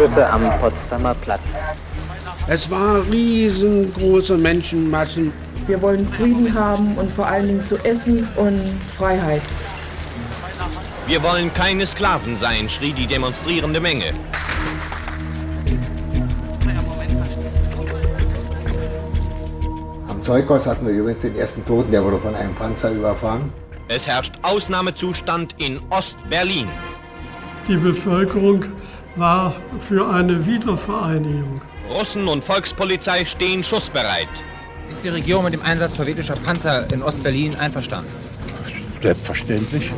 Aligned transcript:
Schüsse 0.00 0.30
am 0.30 0.50
Potsdamer 0.60 1.14
Platz. 1.14 1.42
Es 2.46 2.70
war 2.70 3.04
riesengroße 3.10 4.38
Menschenmassen. 4.38 5.30
Wir 5.66 5.82
wollen 5.82 6.06
Frieden 6.06 6.54
haben 6.54 6.96
und 6.96 7.12
vor 7.12 7.26
allen 7.26 7.48
Dingen 7.48 7.64
zu 7.64 7.76
essen 7.84 8.26
und 8.36 8.58
Freiheit. 8.88 9.42
Wir 11.06 11.22
wollen 11.22 11.52
keine 11.52 11.86
Sklaven 11.86 12.38
sein, 12.38 12.70
schrie 12.70 12.94
die 12.94 13.06
demonstrierende 13.06 13.78
Menge. 13.78 14.14
Am 20.08 20.22
Zeughaus 20.22 20.66
hatten 20.66 20.86
wir 20.86 20.94
übrigens 20.94 21.20
den 21.20 21.36
ersten 21.36 21.62
Toten, 21.66 21.90
der 21.90 22.02
wurde 22.02 22.18
von 22.18 22.34
einem 22.34 22.54
Panzer 22.54 22.90
überfahren. 22.90 23.52
Es 23.88 24.06
herrscht 24.06 24.32
Ausnahmezustand 24.40 25.56
in 25.58 25.78
Ost-Berlin. 25.90 26.68
Die 27.68 27.76
Bevölkerung 27.76 28.64
war 29.16 29.54
für 29.78 30.08
eine 30.08 30.46
Wiedervereinigung. 30.46 31.60
Russen 31.88 32.28
und 32.28 32.44
Volkspolizei 32.44 33.24
stehen 33.24 33.62
schussbereit. 33.62 34.28
Ist 34.90 35.02
die 35.02 35.08
Regierung 35.08 35.44
mit 35.44 35.52
dem 35.52 35.62
Einsatz 35.62 35.96
sowjetischer 35.96 36.36
Panzer 36.36 36.90
in 36.92 37.02
Ost-Berlin 37.02 37.56
einverstanden? 37.56 38.12
Selbstverständlich. 39.02 39.90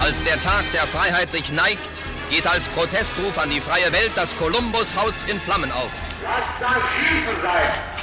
Als 0.00 0.22
der 0.22 0.40
Tag 0.40 0.64
der 0.72 0.86
Freiheit 0.86 1.30
sich 1.30 1.52
neigt, 1.52 2.02
geht 2.30 2.46
als 2.46 2.68
Protestruf 2.68 3.38
an 3.38 3.50
die 3.50 3.60
freie 3.60 3.92
Welt 3.92 4.12
das 4.14 4.36
Kolumbus-Haus 4.36 5.24
in 5.24 5.40
Flammen 5.40 5.70
auf. 5.72 5.90
Lasst 6.22 6.60
das 6.60 6.70
Schießen 6.70 7.42
sein! 7.42 7.98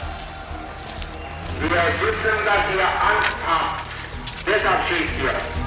Wir 1.62 1.70
wissen, 1.70 2.46
dass 2.46 2.76
ihr 2.76 2.86
Angst 2.86 3.34
habt. 3.48 3.86
Deshalb 4.46 4.88
schießt 4.88 5.24
ihr. 5.24 5.65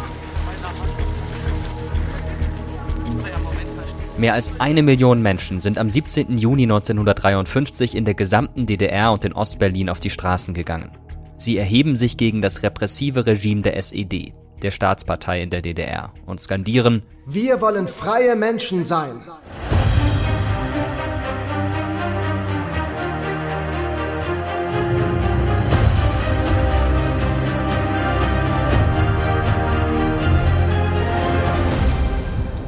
Mehr 4.18 4.34
als 4.34 4.52
eine 4.58 4.82
Million 4.82 5.22
Menschen 5.22 5.60
sind 5.60 5.78
am 5.78 5.88
17. 5.88 6.38
Juni 6.38 6.64
1953 6.64 7.94
in 7.94 8.04
der 8.04 8.14
gesamten 8.14 8.66
DDR 8.66 9.12
und 9.12 9.24
in 9.24 9.32
Ostberlin 9.32 9.88
auf 9.88 10.00
die 10.00 10.10
Straßen 10.10 10.54
gegangen. 10.54 10.90
Sie 11.36 11.56
erheben 11.56 11.96
sich 11.96 12.16
gegen 12.16 12.42
das 12.42 12.64
repressive 12.64 13.26
Regime 13.26 13.62
der 13.62 13.76
SED, 13.76 14.32
der 14.60 14.72
Staatspartei 14.72 15.40
in 15.40 15.50
der 15.50 15.62
DDR, 15.62 16.12
und 16.26 16.40
skandieren 16.40 17.04
Wir 17.26 17.60
wollen 17.60 17.86
freie 17.86 18.34
Menschen 18.34 18.82
sein. 18.82 19.20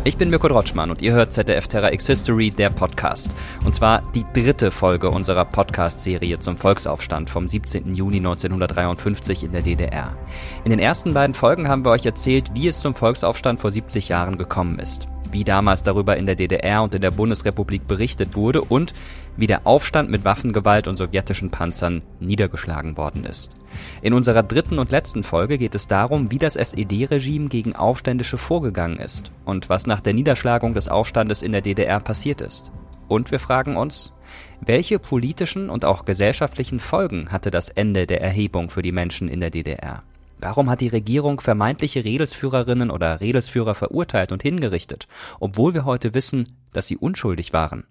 Ich 0.03 0.17
bin 0.17 0.31
Mirko 0.31 0.49
Drotschmann 0.49 0.91
und 0.91 1.03
ihr 1.03 1.13
hört 1.13 1.31
ZDF 1.31 1.69
Terra 1.69 1.93
X 1.93 2.07
History, 2.07 2.51
der 2.51 2.71
Podcast. 2.71 3.37
Und 3.67 3.75
zwar 3.75 4.03
die 4.15 4.25
dritte 4.33 4.71
Folge 4.71 5.11
unserer 5.11 5.45
Podcast-Serie 5.45 6.39
zum 6.39 6.57
Volksaufstand 6.57 7.29
vom 7.29 7.47
17. 7.47 7.95
Juni 7.95 8.17
1953 8.17 9.45
in 9.45 9.53
der 9.53 9.61
DDR. 9.61 10.17
In 10.65 10.71
den 10.71 10.79
ersten 10.79 11.13
beiden 11.13 11.35
Folgen 11.35 11.69
haben 11.69 11.85
wir 11.85 11.91
euch 11.91 12.07
erzählt, 12.07 12.51
wie 12.55 12.69
es 12.69 12.81
zum 12.81 12.95
Volksaufstand 12.95 13.61
vor 13.61 13.71
70 13.71 14.09
Jahren 14.09 14.39
gekommen 14.39 14.79
ist 14.79 15.07
wie 15.33 15.45
damals 15.45 15.83
darüber 15.83 16.17
in 16.17 16.27
der 16.27 16.35
DDR 16.35 16.83
und 16.83 16.95
in 16.95 17.01
der 17.01 17.11
Bundesrepublik 17.11 17.87
berichtet 17.87 18.37
wurde 18.37 18.63
und 18.63 18.95
wie 19.37 19.47
der 19.47 19.67
Aufstand 19.67 20.11
mit 20.11 20.25
Waffengewalt 20.25 20.89
und 20.89 20.97
sowjetischen 20.97 21.51
Panzern 21.51 22.03
niedergeschlagen 22.21 22.97
worden 22.97 23.25
ist. 23.25 23.57
In 24.03 24.13
unserer 24.13 24.43
dritten 24.43 24.79
und 24.79 24.91
letzten 24.91 25.23
Folge 25.23 25.59
geht 25.59 25.75
es 25.75 25.87
darum, 25.87 26.31
wie 26.31 26.39
das 26.39 26.57
SED-Regime 26.57 27.49
gegen 27.49 27.77
Aufständische 27.77 28.39
vorgegangen 28.39 28.99
ist 28.99 29.33
und 29.45 29.69
was 29.69 29.87
nach 29.87 30.01
der 30.01 30.15
Niederschlagung 30.15 30.75
des 30.75 30.89
Aufstandes 30.89 31.43
in 31.43 31.53
der 31.53 31.63
DDR 31.63 32.01
passiert 32.01 32.41
ist. 32.41 32.73
Und 33.09 33.31
wir 33.33 33.41
fragen 33.41 33.77
uns, 33.77 34.13
welche 34.61 34.99
politischen 34.99 35.71
und 35.71 35.85
auch 35.85 36.05
gesellschaftlichen 36.05 36.79
Folgen 36.79 37.33
hatte 37.33 37.51
das 37.51 37.69
Ende 37.69 38.07
der 38.07 38.21
Erhebung 38.21 38.71
für 38.71 38.83
die 38.83 38.93
Menschen 38.93 39.29
in 39.29 39.41
der 39.41 39.51
DDR? 39.51 40.05
Warum 40.41 40.71
hat 40.71 40.81
die 40.81 40.89
Regierung 40.89 41.41
vermeintliche 41.41 42.05
Redelsführerinnen 42.05 42.91
oder 42.91 43.21
Redelsführer 43.21 43.75
verurteilt 43.75 44.33
und 44.33 44.43
hingerichtet, 44.43 45.07
obwohl 45.39 45.75
wir 45.75 45.85
heute 45.85 46.15
wissen, 46.15 46.57
dass 46.73 46.87
sie 46.87 46.97
unschuldig 46.97 47.53
waren? 47.53 47.85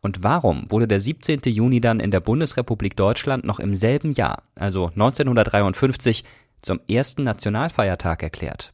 Und 0.00 0.22
warum 0.22 0.70
wurde 0.70 0.88
der 0.88 1.00
17. 1.00 1.40
Juni 1.44 1.80
dann 1.80 2.00
in 2.00 2.10
der 2.10 2.20
Bundesrepublik 2.20 2.96
Deutschland 2.96 3.44
noch 3.44 3.60
im 3.60 3.74
selben 3.74 4.12
Jahr, 4.12 4.42
also 4.56 4.86
1953, 4.86 6.24
zum 6.60 6.80
ersten 6.88 7.24
Nationalfeiertag 7.24 8.22
erklärt? 8.22 8.72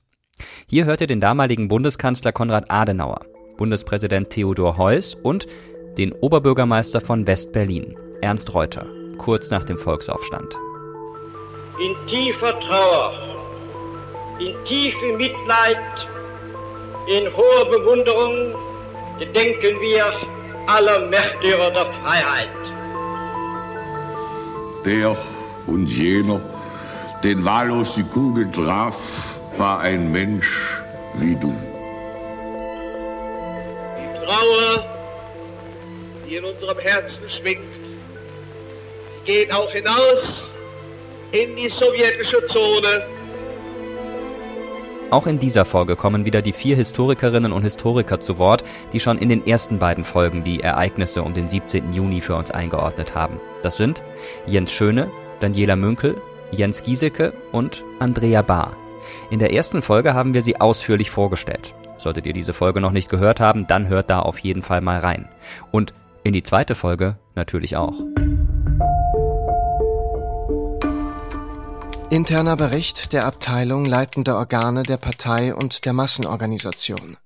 Hier 0.66 0.86
hört 0.86 1.00
ihr 1.00 1.06
den 1.06 1.20
damaligen 1.20 1.68
Bundeskanzler 1.68 2.32
Konrad 2.32 2.70
Adenauer, 2.70 3.26
Bundespräsident 3.56 4.30
Theodor 4.30 4.76
Heuss 4.78 5.14
und 5.14 5.46
den 5.98 6.12
Oberbürgermeister 6.12 7.00
von 7.00 7.26
West-Berlin, 7.26 7.94
Ernst 8.22 8.54
Reuter, 8.54 8.86
kurz 9.18 9.50
nach 9.50 9.64
dem 9.64 9.78
Volksaufstand. 9.78 10.56
In 11.82 11.96
tiefer 12.06 12.60
Trauer, 12.60 13.12
in 14.38 14.54
tiefem 14.64 15.16
Mitleid, 15.16 16.06
in 17.08 17.24
hoher 17.36 17.64
Bewunderung 17.64 18.54
gedenken 19.18 19.80
wir 19.80 20.12
aller 20.68 21.00
Märtyrer 21.08 21.72
der 21.72 21.86
Freiheit. 21.94 22.62
Der 24.84 25.16
und 25.66 25.88
jener, 25.88 26.40
den 27.24 27.44
wahllos 27.44 27.96
die 27.96 28.04
Kugel 28.04 28.48
traf, 28.52 29.40
war 29.58 29.80
ein 29.80 30.12
Mensch 30.12 30.80
wie 31.14 31.34
du. 31.34 31.52
Die 33.98 34.24
Trauer, 34.24 34.84
die 36.28 36.36
in 36.36 36.44
unserem 36.44 36.78
Herzen 36.78 37.28
schwingt, 37.28 37.84
geht 39.24 39.52
auch 39.52 39.70
hinaus 39.72 40.51
in 41.32 41.56
die 41.56 41.68
sowjetische 41.68 42.46
Zone. 42.46 43.06
Auch 45.10 45.26
in 45.26 45.38
dieser 45.38 45.64
Folge 45.64 45.96
kommen 45.96 46.24
wieder 46.24 46.40
die 46.40 46.52
vier 46.52 46.76
Historikerinnen 46.76 47.52
und 47.52 47.62
Historiker 47.62 48.20
zu 48.20 48.38
Wort, 48.38 48.64
die 48.92 49.00
schon 49.00 49.18
in 49.18 49.28
den 49.28 49.46
ersten 49.46 49.78
beiden 49.78 50.04
Folgen 50.04 50.42
die 50.44 50.60
Ereignisse 50.60 51.22
um 51.22 51.34
den 51.34 51.48
17. 51.48 51.92
Juni 51.92 52.20
für 52.20 52.34
uns 52.34 52.50
eingeordnet 52.50 53.14
haben. 53.14 53.38
Das 53.62 53.76
sind 53.76 54.02
Jens 54.46 54.72
Schöne, 54.72 55.10
Daniela 55.40 55.76
Münkel, 55.76 56.16
Jens 56.50 56.82
Giesecke 56.82 57.34
und 57.50 57.84
Andrea 57.98 58.40
Bahr. 58.42 58.76
In 59.30 59.38
der 59.38 59.52
ersten 59.52 59.82
Folge 59.82 60.14
haben 60.14 60.32
wir 60.32 60.42
sie 60.42 60.60
ausführlich 60.60 61.10
vorgestellt. 61.10 61.74
Solltet 61.98 62.26
ihr 62.26 62.32
diese 62.32 62.52
Folge 62.52 62.80
noch 62.80 62.92
nicht 62.92 63.10
gehört 63.10 63.40
haben, 63.40 63.66
dann 63.66 63.88
hört 63.88 64.08
da 64.08 64.20
auf 64.20 64.38
jeden 64.38 64.62
Fall 64.62 64.80
mal 64.80 64.98
rein. 64.98 65.28
Und 65.70 65.92
in 66.24 66.32
die 66.32 66.42
zweite 66.42 66.74
Folge 66.74 67.16
natürlich 67.34 67.76
auch. 67.76 67.94
Interner 72.12 72.56
Bericht 72.56 73.14
der 73.14 73.24
Abteilung 73.24 73.86
Leitende 73.86 74.36
Organe 74.36 74.82
der 74.82 74.98
Partei 74.98 75.54
und 75.54 75.86
der 75.86 75.94
Massenorganisation. 75.94 77.16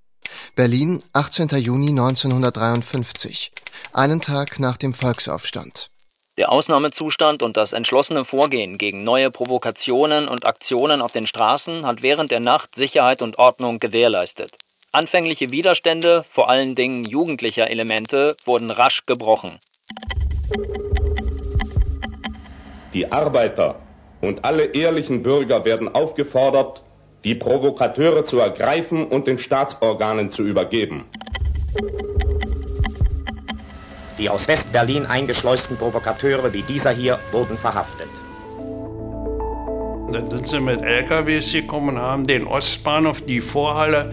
Berlin, 0.55 1.03
18. 1.13 1.49
Juni 1.59 1.89
1953. 1.89 3.51
Einen 3.93 4.21
Tag 4.21 4.61
nach 4.61 4.77
dem 4.77 4.93
Volksaufstand. 4.93 5.91
Der 6.39 6.53
Ausnahmezustand 6.53 7.43
und 7.43 7.57
das 7.57 7.73
entschlossene 7.73 8.25
Vorgehen 8.25 8.79
gegen 8.79 9.03
neue 9.03 9.33
Provokationen 9.33 10.29
und 10.29 10.47
Aktionen 10.47 11.03
auf 11.03 11.11
den 11.11 11.27
Straßen 11.27 11.85
hat 11.85 12.05
während 12.05 12.31
der 12.31 12.39
Nacht 12.39 12.77
Sicherheit 12.77 13.23
und 13.23 13.41
Ordnung 13.41 13.81
gewährleistet. 13.81 14.53
Anfängliche 14.93 15.51
Widerstände, 15.51 16.25
vor 16.31 16.49
allen 16.49 16.77
Dingen 16.77 17.05
jugendlicher 17.05 17.69
Elemente, 17.69 18.37
wurden 18.45 18.71
rasch 18.71 19.05
gebrochen. 19.05 19.59
Die 22.95 23.11
Arbeiter 23.11 23.81
und 24.27 24.45
alle 24.45 24.65
ehrlichen 24.75 25.23
Bürger 25.23 25.65
werden 25.65 25.95
aufgefordert, 25.95 26.83
die 27.25 27.35
Provokateure 27.35 28.25
zu 28.25 28.39
ergreifen 28.39 29.07
und 29.07 29.27
den 29.27 29.39
Staatsorganen 29.39 30.31
zu 30.31 30.43
übergeben. 30.43 31.05
Die 34.19 34.31
aus 34.31 34.49
West-Berlin 34.49 35.07
eingeschleusten 35.07 35.77
Provokateure 35.77 36.53
wie 36.53 36.63
dieser 36.63 36.91
hier 36.91 37.19
wurden 37.33 37.59
verhaftet. 37.59 38.09
Dann 40.13 40.31
sind 40.31 40.47
sie 40.47 40.61
mit 40.61 40.83
LKWs 40.83 41.53
gekommen 41.53 41.99
haben 41.99 42.27
den 42.27 42.47
Ostbahnhof, 42.47 43.23
die 43.23 43.41
Vorhalle, 43.41 44.13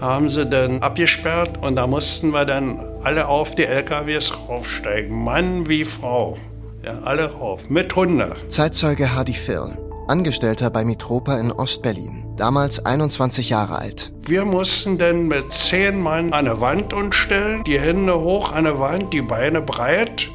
haben 0.00 0.28
sie 0.28 0.46
dann 0.46 0.82
abgesperrt 0.82 1.58
und 1.62 1.76
da 1.76 1.86
mussten 1.86 2.30
wir 2.30 2.44
dann 2.44 2.80
alle 3.02 3.28
auf 3.28 3.54
die 3.54 3.64
LKWs 3.64 4.32
raufsteigen, 4.48 5.16
Mann 5.16 5.68
wie 5.68 5.84
Frau. 5.84 6.36
Ja, 6.82 6.98
alle 7.04 7.30
rauf, 7.32 7.68
mit 7.68 7.94
Hunde. 7.94 8.36
Zeitzeuge 8.48 9.14
Hardy 9.14 9.34
Phil, 9.34 9.76
Angestellter 10.08 10.70
bei 10.70 10.84
Mitropa 10.84 11.38
in 11.38 11.52
Ostberlin, 11.52 12.24
damals 12.36 12.84
21 12.84 13.50
Jahre 13.50 13.76
alt. 13.76 14.12
Wir 14.26 14.44
mussten 14.44 14.96
dann 14.98 15.28
mit 15.28 15.52
zehn 15.52 16.00
Mann 16.00 16.32
an 16.32 16.46
eine 16.46 16.60
Wand 16.60 16.92
uns 16.92 17.16
stellen, 17.16 17.64
die 17.64 17.78
Hände 17.78 18.18
hoch 18.20 18.52
an 18.52 18.66
eine 18.66 18.78
Wand, 18.78 19.12
die 19.12 19.22
Beine 19.22 19.60
breit. 19.60 20.28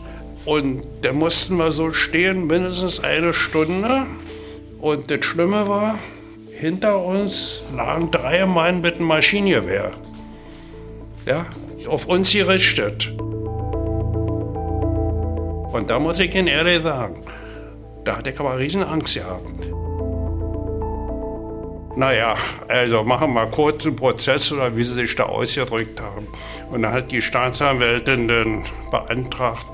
Und 0.45 0.83
dann 1.01 1.17
mussten 1.17 1.57
wir 1.57 1.71
so 1.71 1.91
stehen, 1.91 2.45
mindestens 2.45 3.03
eine 3.03 3.33
Stunde. 3.33 4.05
Und 4.79 5.09
das 5.09 5.25
Schlimme 5.25 5.67
war, 5.67 5.95
Hinter 6.55 7.03
uns 7.03 7.63
lagen 7.75 8.11
drei 8.11 8.45
Mann 8.45 8.79
mit 8.79 8.95
einem 8.95 9.07
Maschinengewehr. 9.07 9.91
Ja, 11.25 11.45
auf 11.85 12.05
uns 12.05 12.31
gerichtet. 12.31 13.13
Und 15.75 15.89
da 15.89 15.99
muss 15.99 16.21
ich 16.21 16.33
Ihnen 16.33 16.47
ehrlich 16.47 16.83
sagen, 16.83 17.21
da 18.05 18.15
hatte 18.15 18.29
ich 18.29 18.39
aber 18.39 18.57
riesen 18.57 18.81
Angst 18.81 19.15
gehabt. 19.15 19.67
Naja, 21.97 22.37
also 22.69 23.03
machen 23.03 23.33
wir 23.33 23.45
kurz 23.47 23.85
einen 23.85 23.97
Prozess 23.97 24.53
oder 24.53 24.73
wie 24.77 24.83
sie 24.85 24.93
sich 24.93 25.13
da 25.17 25.23
ausgedrückt 25.23 25.99
haben. 25.99 26.29
Und 26.71 26.83
dann 26.83 26.93
hat 26.93 27.11
die 27.11 27.21
Staatsanwältin 27.21 28.25
dann 28.29 28.63
beantragt, 28.89 29.67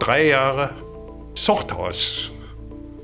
drei 0.00 0.26
Jahre 0.26 0.74
Zuchthaus. 1.34 2.32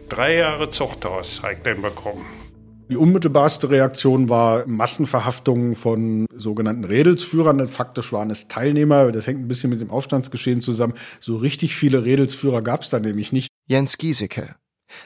Drei 0.08 0.34
Jahre 0.34 0.68
Zuchthaus 0.70 1.40
habe 1.40 1.52
ich 1.52 1.62
dann 1.62 1.82
bekommen. 1.82 2.43
Die 2.90 2.96
unmittelbarste 2.98 3.70
Reaktion 3.70 4.28
war 4.28 4.66
Massenverhaftungen 4.66 5.74
von 5.74 6.26
sogenannten 6.34 6.84
Redelsführern. 6.84 7.66
Faktisch 7.68 8.12
waren 8.12 8.30
es 8.30 8.46
Teilnehmer. 8.48 9.10
Das 9.10 9.26
hängt 9.26 9.40
ein 9.40 9.48
bisschen 9.48 9.70
mit 9.70 9.80
dem 9.80 9.90
Aufstandsgeschehen 9.90 10.60
zusammen. 10.60 10.92
So 11.18 11.36
richtig 11.36 11.76
viele 11.76 12.04
Redelsführer 12.04 12.60
gab 12.60 12.82
es 12.82 12.90
da 12.90 13.00
nämlich 13.00 13.32
nicht. 13.32 13.48
Jens 13.66 13.96
Giesecke, 13.96 14.56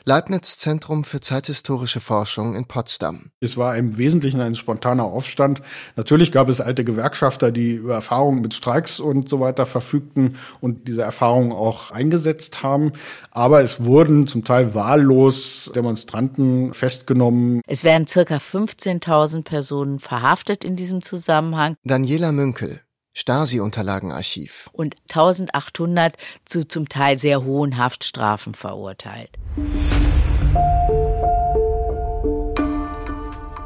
Leibniz 0.05 0.58
Zentrum 0.58 1.05
für 1.05 1.20
zeithistorische 1.20 2.00
Forschung 2.00 2.55
in 2.55 2.67
Potsdam. 2.67 3.31
Es 3.40 3.56
war 3.56 3.76
im 3.76 3.99
Wesentlichen 3.99 4.40
ein 4.40 4.55
spontaner 4.55 5.05
Aufstand. 5.05 5.62
Natürlich 5.96 6.32
gab 6.32 6.49
es 6.49 6.61
alte 6.61 6.85
Gewerkschafter, 6.85 7.50
die 7.50 7.73
über 7.75 7.94
Erfahrungen 7.94 8.40
mit 8.40 8.55
Streiks 8.55 9.00
und 9.00 9.29
so 9.29 9.40
weiter 9.40 9.67
verfügten 9.67 10.37
und 10.61 10.88
diese 10.88 11.02
Erfahrungen 11.02 11.52
auch 11.52 11.90
eingesetzt 11.90 12.62
haben. 12.62 12.93
Aber 13.31 13.62
es 13.62 13.85
wurden 13.85 14.26
zum 14.26 14.44
Teil 14.44 14.75
wahllos 14.75 15.70
Demonstranten 15.75 16.75
festgenommen. 16.75 17.61
Es 17.67 17.85
werden 17.85 18.06
circa 18.06 18.37
15.000 18.37 19.44
Personen 19.44 19.99
verhaftet 20.00 20.64
in 20.64 20.76
diesem 20.76 21.02
Zusammenhang. 21.02 21.76
Daniela 21.85 22.32
Münkel, 22.32 22.81
Stasi-Unterlagenarchiv. 23.18 24.70
Und 24.72 24.94
1800 25.08 26.16
zu 26.44 26.68
zum 26.68 26.88
Teil 26.88 27.18
sehr 27.18 27.42
hohen 27.42 27.76
Haftstrafen 27.76 28.54
verurteilt. 28.54 29.30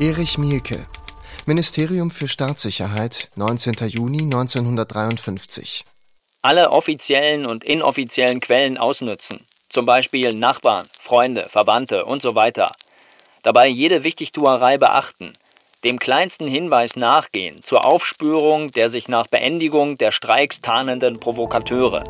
Erich 0.01 0.39
Mielke, 0.39 0.79
Ministerium 1.45 2.11
für 2.11 2.29
Staatssicherheit, 2.29 3.31
19. 3.37 3.75
Juni 3.89 4.23
1953. 4.23 5.85
Alle 6.41 6.71
offiziellen 6.71 7.45
und 7.45 7.63
inoffiziellen 7.63 8.41
Quellen 8.41 8.79
ausnützen, 8.79 9.47
zum 9.69 9.85
Beispiel 9.85 10.33
Nachbarn, 10.33 10.89
Freunde, 10.99 11.47
Verwandte 11.51 12.07
und 12.07 12.23
so 12.23 12.35
weiter. 12.35 12.73
Dabei 13.43 13.69
jede 13.69 14.03
Wichtigtuerei 14.03 14.79
beachten, 14.79 15.35
dem 15.85 15.99
kleinsten 15.99 16.47
Hinweis 16.47 16.97
nachgehen 16.97 17.63
zur 17.63 17.85
Aufspürung 17.85 18.71
der 18.71 18.91
sich 18.91 19.09
nach 19.09 19.27
Beendigung 19.27 19.99
der 19.99 20.13
Streiks 20.13 20.61
tarnenden 20.61 21.19
Provokateure. 21.19 22.05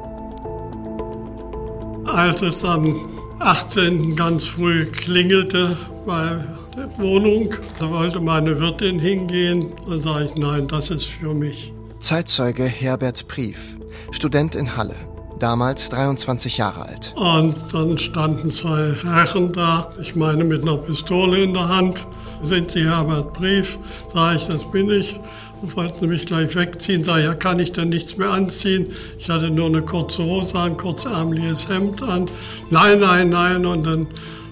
Als 2.05 2.43
es 2.43 2.65
am 2.65 3.09
18. 3.39 4.15
ganz 4.17 4.45
früh 4.45 4.87
klingelte 4.87 5.77
bei 6.07 6.37
der 6.77 6.99
Wohnung, 6.99 7.55
da 7.79 7.91
wollte 7.91 8.21
meine 8.21 8.59
Wirtin 8.59 8.99
hingehen, 8.99 9.73
dann 9.89 10.01
sage 10.01 10.27
ich, 10.27 10.35
nein, 10.37 10.69
das 10.69 10.91
ist 10.91 11.07
für 11.07 11.35
mich. 11.35 11.73
Zeitzeuge 12.01 12.65
Herbert 12.65 13.27
Brief, 13.29 13.77
Student 14.11 14.57
in 14.57 14.77
Halle, 14.77 14.97
damals 15.39 15.89
23 15.91 16.59
Jahre 16.59 16.87
alt. 16.87 17.15
Und 17.17 17.55
dann 17.73 17.99
standen 17.99 18.51
zwei 18.51 18.95
Herren 19.03 19.53
da, 19.53 19.91
ich 20.01 20.15
meine 20.17 20.45
mit 20.45 20.63
einer 20.63 20.77
Pistole 20.77 21.43
in 21.45 21.55
der 21.55 21.69
Hand 21.69 22.07
sind 22.45 22.71
Sie 22.71 22.85
Herbert 22.85 23.33
Brief? 23.35 23.79
Sag 24.13 24.37
ich, 24.37 24.47
das 24.47 24.71
bin 24.71 24.91
ich. 24.91 25.19
Und 25.61 25.77
wollten 25.77 26.09
mich 26.09 26.27
gleich 26.27 26.57
wegziehen. 26.57 27.05
Sag 27.05 27.19
ich, 27.19 27.25
ja, 27.25 27.35
kann 27.35 27.61
ich 27.61 27.73
denn 27.73 27.91
nichts 27.91 28.17
mehr 28.17 28.31
anziehen? 28.31 28.89
Ich 29.19 29.31
hatte 29.31 29.49
nur 29.49 29.67
eine 29.67 29.83
kurze 29.83 30.25
Hose 30.25 30.59
an, 30.59 30.77
kurzärmeliges 30.77 31.69
Hemd 31.69 32.03
an. 32.03 32.27
Nein, 32.71 33.01
nein, 33.01 33.31
nein. 33.31 33.65
Und 33.65 33.85
dann 33.85 34.07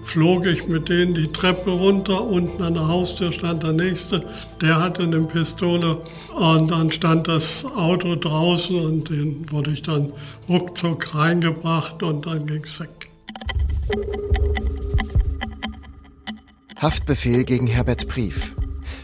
flog 0.04 0.46
ich 0.46 0.68
mit 0.68 0.88
denen 0.88 1.14
die 1.14 1.26
Treppe 1.26 1.70
runter. 1.70 2.24
Unten 2.24 2.62
an 2.62 2.74
der 2.74 2.86
Haustür 2.86 3.32
stand 3.32 3.62
der 3.62 3.72
Nächste. 3.72 4.24
Der 4.60 4.80
hatte 4.80 5.02
eine 5.02 5.20
Pistole. 5.22 5.98
Und 6.34 6.70
dann 6.70 6.90
stand 6.90 7.28
das 7.28 7.64
Auto 7.76 8.14
draußen 8.14 8.78
und 8.78 9.08
den 9.08 9.50
wurde 9.50 9.72
ich 9.72 9.82
dann 9.82 10.12
ruckzuck 10.48 11.14
reingebracht 11.14 12.02
und 12.02 12.26
dann 12.26 12.46
ging 12.46 12.62
es 12.62 12.80
weg. 12.80 13.10
Haftbefehl 16.80 17.44
gegen 17.44 17.66
Herbert 17.66 18.08
Brief. 18.08 18.54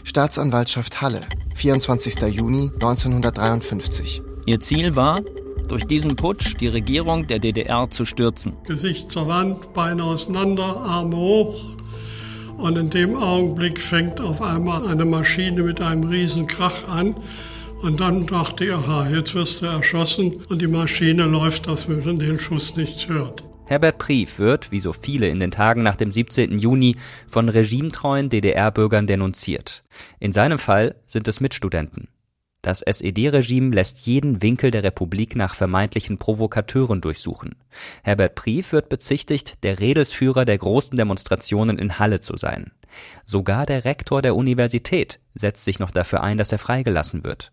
Staatsanwaltschaft 0.03 0.99
Halle, 0.99 1.21
24. 1.53 2.21
Juni 2.33 2.71
1953. 2.73 4.23
Ihr 4.47 4.59
Ziel 4.61 4.95
war, 4.95 5.21
durch 5.67 5.85
diesen 5.85 6.15
Putsch 6.15 6.55
die 6.59 6.69
Regierung 6.69 7.27
der 7.27 7.37
DDR 7.37 7.87
zu 7.91 8.03
stürzen. 8.03 8.53
Gesicht 8.65 9.11
zur 9.11 9.27
Wand, 9.27 9.73
Beine 9.73 10.03
auseinander, 10.03 10.63
Arme 10.63 11.17
hoch. 11.17 11.65
Und 12.57 12.77
in 12.77 12.89
dem 12.89 13.15
Augenblick 13.15 13.79
fängt 13.79 14.19
auf 14.21 14.41
einmal 14.41 14.87
eine 14.87 15.05
Maschine 15.05 15.61
mit 15.61 15.79
einem 15.79 16.05
riesen 16.05 16.47
Krach 16.47 16.87
an. 16.87 17.15
Und 17.83 17.99
dann 17.99 18.25
dachte 18.25 18.65
ich, 18.65 18.71
aha, 18.71 19.07
jetzt 19.09 19.35
wirst 19.35 19.61
du 19.61 19.67
erschossen 19.67 20.41
und 20.49 20.63
die 20.63 20.67
Maschine 20.67 21.25
läuft, 21.25 21.67
dass 21.67 21.87
man 21.87 22.17
den 22.17 22.39
Schuss 22.39 22.75
nichts 22.75 23.07
hört. 23.07 23.43
Herbert 23.67 23.97
Prief 23.97 24.39
wird, 24.39 24.71
wie 24.71 24.79
so 24.79 24.93
viele 24.93 25.27
in 25.27 25.41
den 25.41 25.51
Tagen 25.51 25.83
nach 25.83 25.97
dem 25.97 26.09
17. 26.09 26.57
Juni, 26.57 26.95
von 27.29 27.49
regimetreuen 27.49 28.29
DDR-Bürgern 28.29 29.07
denunziert. 29.07 29.83
In 30.19 30.31
seinem 30.31 30.57
Fall 30.57 30.95
sind 31.05 31.27
es 31.27 31.41
Mitstudenten. 31.41 32.07
Das 32.61 32.81
SED-Regime 32.81 33.75
lässt 33.75 33.99
jeden 33.99 34.41
Winkel 34.41 34.71
der 34.71 34.83
Republik 34.83 35.35
nach 35.35 35.53
vermeintlichen 35.53 36.17
Provokateuren 36.17 37.01
durchsuchen. 37.01 37.55
Herbert 38.03 38.35
Prief 38.35 38.71
wird 38.71 38.87
bezichtigt, 38.87 39.63
der 39.63 39.79
Redelsführer 39.79 40.45
der 40.45 40.57
großen 40.57 40.97
Demonstrationen 40.97 41.77
in 41.77 41.99
Halle 41.99 42.21
zu 42.21 42.37
sein. 42.37 42.71
Sogar 43.25 43.65
der 43.65 43.83
Rektor 43.83 44.21
der 44.21 44.35
Universität 44.35 45.19
setzt 45.35 45.65
sich 45.65 45.79
noch 45.79 45.91
dafür 45.91 46.23
ein, 46.23 46.37
dass 46.37 46.53
er 46.53 46.59
freigelassen 46.59 47.25
wird. 47.25 47.51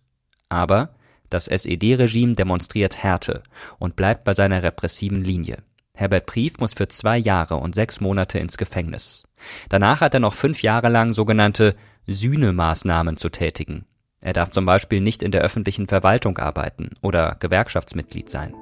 Aber 0.48 0.94
das 1.28 1.48
SED-Regime 1.48 2.34
demonstriert 2.34 3.02
Härte 3.02 3.42
und 3.80 3.96
bleibt 3.96 4.22
bei 4.22 4.34
seiner 4.34 4.62
repressiven 4.62 5.22
Linie. 5.22 5.58
Herbert 5.96 6.26
Prief 6.26 6.58
muss 6.58 6.74
für 6.74 6.88
zwei 6.88 7.16
Jahre 7.16 7.56
und 7.56 7.76
sechs 7.76 8.00
Monate 8.00 8.40
ins 8.40 8.56
Gefängnis. 8.56 9.22
Danach 9.68 10.00
hat 10.00 10.12
er 10.12 10.20
noch 10.20 10.34
fünf 10.34 10.62
Jahre 10.62 10.88
lang 10.88 11.12
sogenannte 11.12 11.76
Sühnemaßnahmen 12.08 13.16
zu 13.16 13.28
tätigen. 13.28 13.86
Er 14.20 14.32
darf 14.32 14.50
zum 14.50 14.66
Beispiel 14.66 15.00
nicht 15.00 15.22
in 15.22 15.30
der 15.30 15.42
öffentlichen 15.42 15.86
Verwaltung 15.86 16.38
arbeiten 16.38 16.90
oder 17.00 17.36
Gewerkschaftsmitglied 17.38 18.28
sein. 18.28 18.54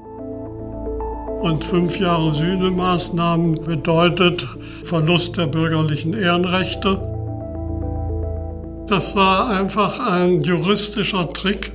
Und 1.41 1.65
fünf 1.65 1.99
Jahre 1.99 2.35
Sühnemaßnahmen 2.35 3.65
bedeutet 3.65 4.47
Verlust 4.85 5.39
der 5.39 5.47
bürgerlichen 5.47 6.13
Ehrenrechte. 6.13 7.01
Das 8.89 9.17
war 9.17 9.49
einfach 9.49 9.99
ein 9.99 10.43
juristischer 10.43 11.33
Trick, 11.33 11.73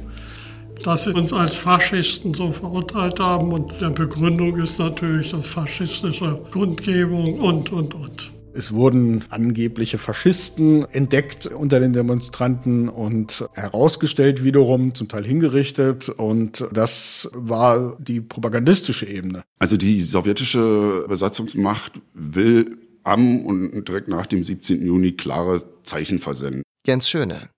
dass 0.85 1.05
sie 1.05 1.13
uns 1.13 1.33
als 1.33 1.55
Faschisten 1.55 2.33
so 2.33 2.51
verurteilt 2.51 3.19
haben. 3.19 3.51
Und 3.51 3.79
der 3.81 3.89
Begründung 3.89 4.59
ist 4.59 4.79
natürlich 4.79 5.31
das 5.31 5.47
faschistische 5.47 6.39
Grundgebung 6.51 7.39
und, 7.39 7.71
und, 7.71 7.93
und. 7.93 8.31
Es 8.57 8.71
wurden 8.71 9.23
angebliche 9.29 9.99
Faschisten 9.99 10.83
entdeckt 10.85 11.45
unter 11.45 11.79
den 11.79 11.93
Demonstranten 11.93 12.89
und 12.89 13.47
herausgestellt 13.53 14.43
wiederum, 14.43 14.95
zum 14.95 15.07
Teil 15.07 15.25
hingerichtet. 15.25 16.09
Und 16.09 16.67
das 16.73 17.29
war 17.33 17.95
die 17.99 18.19
propagandistische 18.19 19.05
Ebene. 19.05 19.43
Also 19.59 19.77
die 19.77 20.01
sowjetische 20.01 21.05
Besatzungsmacht 21.07 22.01
will 22.15 22.77
am 23.03 23.45
und 23.45 23.87
direkt 23.87 24.07
nach 24.07 24.25
dem 24.25 24.43
17. 24.43 24.83
Juni 24.83 25.11
klare 25.11 25.63
Zeichen 25.83 26.17
versenden. 26.17 26.63
Jens 26.87 27.09
Schöne, 27.09 27.49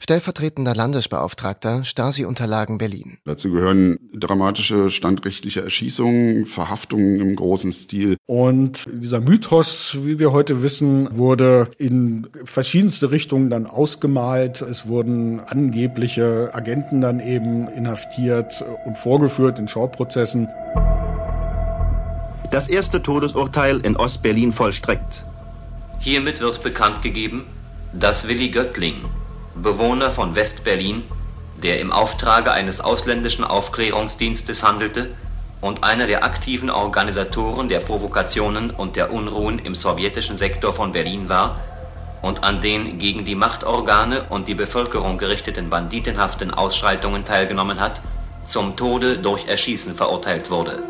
Stellvertretender 0.00 0.74
Landesbeauftragter 0.74 1.84
Stasi-Unterlagen 1.84 2.78
Berlin. 2.78 3.18
Dazu 3.24 3.50
gehören 3.50 3.98
dramatische 4.14 4.90
standrechtliche 4.90 5.62
Erschießungen, 5.62 6.46
Verhaftungen 6.46 7.20
im 7.20 7.36
großen 7.36 7.72
Stil. 7.72 8.16
Und 8.26 8.84
dieser 8.90 9.20
Mythos, 9.20 9.96
wie 10.02 10.18
wir 10.18 10.32
heute 10.32 10.62
wissen, 10.62 11.08
wurde 11.16 11.70
in 11.78 12.28
verschiedenste 12.44 13.10
Richtungen 13.10 13.50
dann 13.50 13.66
ausgemalt. 13.66 14.62
Es 14.62 14.86
wurden 14.86 15.40
angebliche 15.40 16.50
Agenten 16.52 17.00
dann 17.00 17.20
eben 17.20 17.68
inhaftiert 17.68 18.64
und 18.84 18.98
vorgeführt 18.98 19.58
in 19.58 19.68
Schauprozessen. 19.68 20.48
Das 22.50 22.68
erste 22.68 23.02
Todesurteil 23.02 23.80
in 23.80 23.96
Ostberlin 23.96 24.52
vollstreckt. 24.52 25.24
Hiermit 25.98 26.40
wird 26.40 26.62
bekannt 26.62 27.02
gegeben, 27.02 27.44
dass 27.92 28.28
Willi 28.28 28.50
Göttling, 28.50 28.94
Bewohner 29.62 30.10
von 30.10 30.34
West-Berlin, 30.34 31.02
der 31.62 31.80
im 31.80 31.92
Auftrage 31.92 32.52
eines 32.52 32.80
ausländischen 32.80 33.44
Aufklärungsdienstes 33.44 34.62
handelte 34.62 35.10
und 35.60 35.82
einer 35.82 36.06
der 36.06 36.24
aktiven 36.24 36.70
Organisatoren 36.70 37.68
der 37.68 37.80
Provokationen 37.80 38.70
und 38.70 38.96
der 38.96 39.12
Unruhen 39.12 39.58
im 39.58 39.74
sowjetischen 39.74 40.36
Sektor 40.36 40.72
von 40.72 40.92
Berlin 40.92 41.28
war, 41.28 41.60
und 42.22 42.44
an 42.44 42.60
den 42.60 42.98
gegen 42.98 43.24
die 43.24 43.34
Machtorgane 43.34 44.24
und 44.30 44.48
die 44.48 44.54
Bevölkerung 44.54 45.18
gerichteten 45.18 45.70
banditenhaften 45.70 46.52
Ausschreitungen 46.52 47.24
teilgenommen 47.24 47.78
hat, 47.78 48.00
zum 48.46 48.76
Tode 48.76 49.18
durch 49.18 49.46
Erschießen 49.46 49.94
verurteilt 49.94 50.50
wurde. 50.50 50.82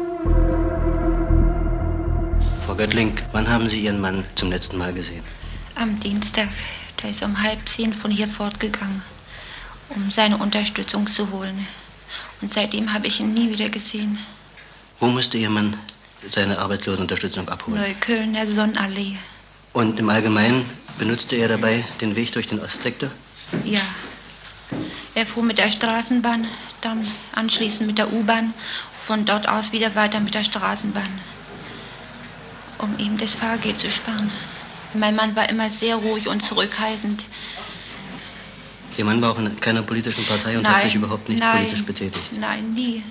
Frau 2.65 2.75
Göttling, 2.75 3.15
wann 3.33 3.49
haben 3.49 3.69
Sie 3.69 3.81
Ihren 3.81 4.01
Mann 4.01 4.25
zum 4.35 4.51
letzten 4.51 4.79
Mal 4.79 4.93
gesehen? 4.93 5.23
Am 5.75 6.01
Dienstag. 6.01 6.49
Der 7.03 7.11
ist 7.11 7.23
um 7.23 7.43
halb 7.43 7.69
zehn 7.69 7.93
von 7.93 8.11
hier 8.11 8.29
fortgegangen, 8.29 9.03
um 9.91 10.11
seine 10.11 10.39
Unterstützung 10.39 11.07
zu 11.07 11.31
holen. 11.31 11.67
Und 12.41 12.53
seitdem 12.53 12.93
habe 12.93 13.07
ich 13.07 13.21
ihn 13.21 13.35
nie 13.35 13.51
wieder 13.51 13.69
gesehen. 13.69 14.19
Wo 14.99 15.07
musste 15.07 15.37
Ihr 15.39 15.51
Mann 15.51 15.77
seine 16.31 16.59
Arbeitslosenunterstützung 16.59 17.49
abholen? 17.49 17.81
Neukölln, 17.81 18.33
der 18.33 18.47
Sonnenallee. 18.47 19.17
Und 19.73 19.99
im 19.99 20.09
Allgemeinen 20.09 20.65
benutzte 20.99 21.37
er 21.37 21.49
dabei 21.49 21.85
den 22.01 22.17
Weg 22.17 22.33
durch 22.33 22.47
den 22.47 22.61
Ostsektor? 22.61 23.11
Ja. 23.65 23.81
Er 25.15 25.27
fuhr 25.27 25.43
mit 25.43 25.59
der 25.59 25.71
Straßenbahn, 25.71 26.47
dann 26.81 27.07
anschließend 27.35 27.87
mit 27.87 27.99
der 27.99 28.13
U-Bahn, 28.13 28.55
von 29.07 29.25
dort 29.25 29.49
aus 29.49 29.73
wieder 29.73 29.95
weiter 29.95 30.21
mit 30.21 30.35
der 30.35 30.45
Straßenbahn, 30.45 31.21
um 32.79 32.99
ihm 32.99 33.17
das 33.17 33.35
Fahrgeld 33.35 33.79
zu 33.79 33.91
sparen. 33.91 34.33
Mein 34.95 35.17
Mann 35.17 35.37
war 35.37 35.49
immer 35.49 35.69
sehr 35.71 35.97
ruhig 35.97 36.29
und 36.29 36.43
zurückhaltend. 36.43 37.25
Ihr 38.97 39.05
Mann 39.05 39.21
war 39.21 39.33
auch 39.33 39.39
in 39.39 39.55
keiner 39.61 39.83
politischen 39.83 40.25
Partei 40.25 40.57
und 40.57 40.63
Nein, 40.63 40.75
hat 40.75 40.83
sich 40.83 40.95
überhaupt 40.95 41.29
nicht 41.29 41.41
nein, 41.41 41.59
politisch 41.59 41.85
betätigt. 41.85 42.33
Nein, 42.41 42.75
nie. 42.75 43.03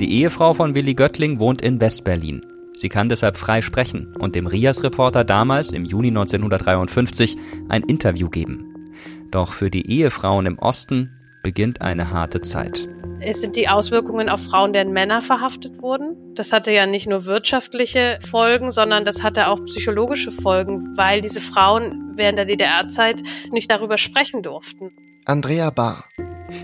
Die 0.00 0.12
Ehefrau 0.20 0.54
von 0.54 0.74
Willi 0.74 0.94
Göttling 0.94 1.38
wohnt 1.38 1.62
in 1.62 1.80
Westberlin. 1.80 2.42
Sie 2.76 2.88
kann 2.88 3.08
deshalb 3.08 3.36
frei 3.36 3.62
sprechen 3.62 4.14
und 4.16 4.36
dem 4.36 4.46
Rias-Reporter 4.46 5.24
damals 5.24 5.72
im 5.72 5.84
Juni 5.84 6.08
1953 6.08 7.36
ein 7.68 7.82
Interview 7.82 8.28
geben. 8.28 8.92
Doch 9.32 9.52
für 9.52 9.70
die 9.70 9.90
Ehefrauen 9.90 10.46
im 10.46 10.58
Osten 10.58 11.10
beginnt 11.42 11.80
eine 11.80 12.12
harte 12.12 12.42
Zeit. 12.42 12.88
Es 13.20 13.40
sind 13.40 13.56
die 13.56 13.68
Auswirkungen 13.68 14.28
auf 14.28 14.44
Frauen, 14.44 14.72
deren 14.72 14.92
Männer 14.92 15.22
verhaftet 15.22 15.82
wurden. 15.82 16.34
Das 16.34 16.52
hatte 16.52 16.72
ja 16.72 16.86
nicht 16.86 17.08
nur 17.08 17.24
wirtschaftliche 17.24 18.18
Folgen, 18.22 18.70
sondern 18.70 19.04
das 19.04 19.22
hatte 19.22 19.48
auch 19.48 19.64
psychologische 19.66 20.30
Folgen, 20.30 20.96
weil 20.96 21.20
diese 21.20 21.40
Frauen 21.40 22.12
während 22.14 22.38
der 22.38 22.44
DDR-Zeit 22.44 23.22
nicht 23.50 23.70
darüber 23.70 23.98
sprechen 23.98 24.42
durften. 24.42 24.92
Andrea 25.24 25.70
Bahr, 25.70 26.04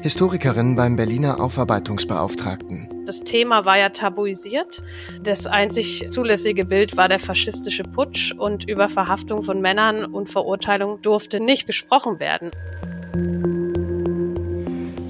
Historikerin 0.02 0.76
beim 0.76 0.96
Berliner 0.96 1.40
Aufarbeitungsbeauftragten. 1.40 2.88
Das 3.04 3.20
Thema 3.20 3.66
war 3.66 3.76
ja 3.76 3.90
tabuisiert. 3.90 4.82
Das 5.22 5.46
einzig 5.46 6.06
zulässige 6.10 6.64
Bild 6.64 6.96
war 6.96 7.08
der 7.08 7.18
faschistische 7.18 7.82
Putsch 7.82 8.32
und 8.32 8.68
über 8.68 8.88
Verhaftung 8.88 9.42
von 9.42 9.60
Männern 9.60 10.04
und 10.04 10.30
Verurteilung 10.30 11.02
durfte 11.02 11.40
nicht 11.40 11.66
gesprochen 11.66 12.18
werden. 12.20 12.50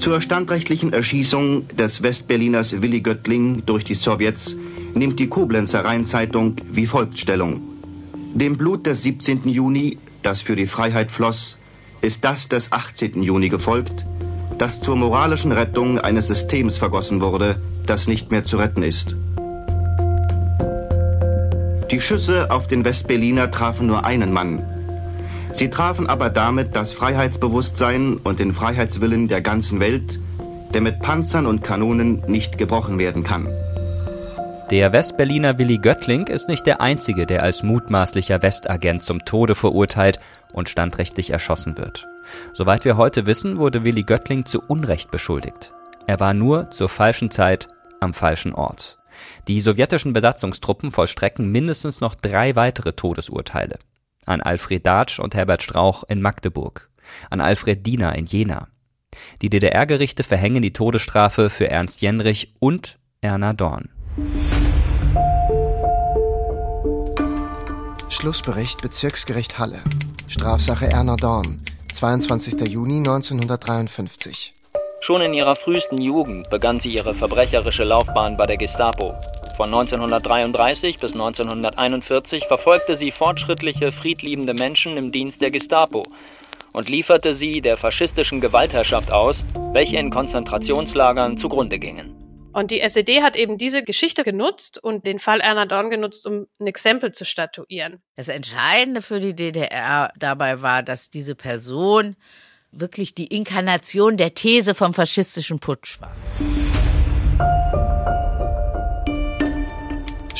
Zur 0.04 0.20
standrechtlichen 0.20 0.92
Erschießung 0.92 1.66
des 1.78 2.02
Westberliners 2.02 2.82
Willi 2.82 3.00
Göttling 3.00 3.62
durch 3.64 3.86
die 3.86 3.94
Sowjets 3.94 4.58
nimmt 4.92 5.18
die 5.18 5.28
Koblenzer 5.28 5.82
Rheinzeitung 5.82 6.56
wie 6.70 6.86
folgt 6.86 7.18
Stellung. 7.18 7.62
Dem 8.34 8.58
Blut 8.58 8.86
des 8.86 9.02
17. 9.02 9.48
Juni, 9.48 9.96
das 10.22 10.42
für 10.42 10.56
die 10.56 10.66
Freiheit 10.66 11.10
floss, 11.10 11.58
ist 12.02 12.22
das 12.26 12.50
des 12.50 12.70
18. 12.70 13.22
Juni 13.22 13.48
gefolgt, 13.48 14.04
das 14.58 14.82
zur 14.82 14.96
moralischen 14.96 15.52
Rettung 15.52 15.98
eines 15.98 16.26
Systems 16.26 16.76
vergossen 16.76 17.22
wurde, 17.22 17.58
das 17.86 18.06
nicht 18.06 18.30
mehr 18.30 18.44
zu 18.44 18.58
retten 18.58 18.82
ist. 18.82 19.16
Die 21.90 22.00
Schüsse 22.02 22.50
auf 22.50 22.68
den 22.68 22.84
Westberliner 22.84 23.50
trafen 23.50 23.86
nur 23.86 24.04
einen 24.04 24.34
Mann. 24.34 24.73
Sie 25.54 25.70
trafen 25.70 26.08
aber 26.08 26.30
damit 26.30 26.74
das 26.74 26.92
Freiheitsbewusstsein 26.92 28.16
und 28.16 28.40
den 28.40 28.52
Freiheitswillen 28.52 29.28
der 29.28 29.40
ganzen 29.40 29.78
Welt, 29.78 30.18
der 30.74 30.80
mit 30.80 30.98
Panzern 30.98 31.46
und 31.46 31.62
Kanonen 31.62 32.24
nicht 32.26 32.58
gebrochen 32.58 32.98
werden 32.98 33.22
kann. 33.22 33.46
Der 34.70 34.92
Westberliner 34.92 35.56
Willi 35.58 35.78
Göttling 35.78 36.26
ist 36.26 36.48
nicht 36.48 36.66
der 36.66 36.80
einzige, 36.80 37.24
der 37.26 37.44
als 37.44 37.62
mutmaßlicher 37.62 38.42
Westagent 38.42 39.04
zum 39.04 39.24
Tode 39.24 39.54
verurteilt 39.54 40.18
und 40.52 40.68
standrechtlich 40.68 41.30
erschossen 41.30 41.78
wird. 41.78 42.08
Soweit 42.52 42.84
wir 42.84 42.96
heute 42.96 43.26
wissen, 43.26 43.58
wurde 43.58 43.84
Willi 43.84 44.02
Göttling 44.02 44.46
zu 44.46 44.60
Unrecht 44.60 45.12
beschuldigt. 45.12 45.72
Er 46.08 46.18
war 46.18 46.34
nur 46.34 46.70
zur 46.70 46.88
falschen 46.88 47.30
Zeit 47.30 47.68
am 48.00 48.12
falschen 48.12 48.52
Ort. 48.54 48.98
Die 49.46 49.60
sowjetischen 49.60 50.12
Besatzungstruppen 50.12 50.90
vollstrecken 50.90 51.52
mindestens 51.52 52.00
noch 52.00 52.16
drei 52.16 52.56
weitere 52.56 52.94
Todesurteile. 52.94 53.78
An 54.26 54.40
Alfred 54.40 54.84
Datsch 54.86 55.18
und 55.18 55.34
Herbert 55.34 55.62
Strauch 55.62 56.04
in 56.04 56.20
Magdeburg. 56.20 56.90
An 57.30 57.40
Alfred 57.40 57.86
Diener 57.86 58.14
in 58.16 58.26
Jena. 58.26 58.68
Die 59.42 59.50
DDR-Gerichte 59.50 60.24
verhängen 60.24 60.62
die 60.62 60.72
Todesstrafe 60.72 61.50
für 61.50 61.70
Ernst 61.70 62.00
Jenrich 62.00 62.54
und 62.60 62.98
Erna 63.20 63.52
Dorn. 63.52 63.88
Schlussbericht 68.08 68.82
Bezirksgericht 68.82 69.58
Halle. 69.58 69.80
Strafsache 70.28 70.86
Erna 70.86 71.16
Dorn. 71.16 71.62
22. 71.92 72.68
Juni 72.68 72.98
1953. 72.98 74.54
Schon 75.00 75.20
in 75.20 75.34
ihrer 75.34 75.54
frühesten 75.54 76.00
Jugend 76.00 76.48
begann 76.48 76.80
sie 76.80 76.94
ihre 76.94 77.12
verbrecherische 77.12 77.84
Laufbahn 77.84 78.36
bei 78.36 78.46
der 78.46 78.56
Gestapo. 78.56 79.14
Von 79.56 79.66
1933 79.66 80.98
bis 80.98 81.12
1941 81.12 82.46
verfolgte 82.48 82.96
sie 82.96 83.12
fortschrittliche, 83.12 83.92
friedliebende 83.92 84.52
Menschen 84.52 84.96
im 84.96 85.12
Dienst 85.12 85.40
der 85.40 85.52
Gestapo 85.52 86.02
und 86.72 86.88
lieferte 86.88 87.34
sie 87.34 87.60
der 87.60 87.76
faschistischen 87.76 88.40
Gewaltherrschaft 88.40 89.12
aus, 89.12 89.44
welche 89.72 89.96
in 89.96 90.10
Konzentrationslagern 90.10 91.38
zugrunde 91.38 91.78
gingen. 91.78 92.16
Und 92.52 92.72
die 92.72 92.80
SED 92.80 93.22
hat 93.22 93.36
eben 93.36 93.56
diese 93.56 93.84
Geschichte 93.84 94.24
genutzt 94.24 94.82
und 94.82 95.06
den 95.06 95.20
Fall 95.20 95.40
Erna 95.40 95.66
Dorn 95.66 95.88
genutzt, 95.88 96.26
um 96.26 96.46
ein 96.58 96.66
Exempel 96.66 97.12
zu 97.12 97.24
statuieren. 97.24 98.02
Das 98.16 98.26
Entscheidende 98.26 99.02
für 99.02 99.20
die 99.20 99.36
DDR 99.36 100.12
dabei 100.18 100.62
war, 100.62 100.82
dass 100.82 101.10
diese 101.10 101.36
Person 101.36 102.16
wirklich 102.72 103.14
die 103.14 103.28
Inkarnation 103.28 104.16
der 104.16 104.34
These 104.34 104.74
vom 104.74 104.94
faschistischen 104.94 105.60
Putsch 105.60 106.00
war. 106.00 106.12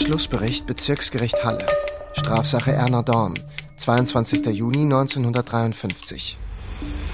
Schlussbericht 0.04 0.66
Bezirksgericht 0.66 1.42
Halle. 1.44 1.66
Strafsache 2.12 2.72
Erna 2.72 3.00
Dorn. 3.00 3.32
22. 3.78 4.44
Juni 4.48 4.82
1953. 4.82 6.36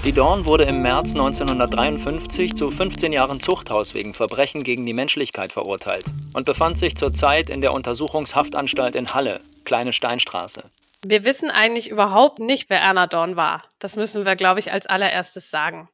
Die 0.03 0.11
Dorn 0.11 0.45
wurde 0.45 0.65
im 0.65 0.81
März 0.81 1.11
1953 1.11 2.53
zu 2.53 2.69
15 2.69 3.13
Jahren 3.13 3.39
Zuchthaus 3.39 3.93
wegen 3.93 4.13
Verbrechen 4.13 4.61
gegen 4.61 4.85
die 4.85 4.93
Menschlichkeit 4.93 5.53
verurteilt 5.53 6.03
und 6.33 6.45
befand 6.45 6.79
sich 6.79 6.97
zurzeit 6.97 7.49
in 7.49 7.61
der 7.61 7.71
Untersuchungshaftanstalt 7.71 8.97
in 8.97 9.13
Halle, 9.13 9.39
Kleine 9.63 9.93
Steinstraße. 9.93 10.65
Wir 11.01 11.23
wissen 11.23 11.49
eigentlich 11.49 11.89
überhaupt 11.89 12.39
nicht, 12.39 12.69
wer 12.69 12.81
Erna 12.81 13.07
Dorn 13.07 13.37
war. 13.37 13.63
Das 13.79 13.95
müssen 13.95 14.25
wir, 14.25 14.35
glaube 14.35 14.59
ich, 14.59 14.73
als 14.73 14.85
allererstes 14.85 15.49
sagen. 15.49 15.87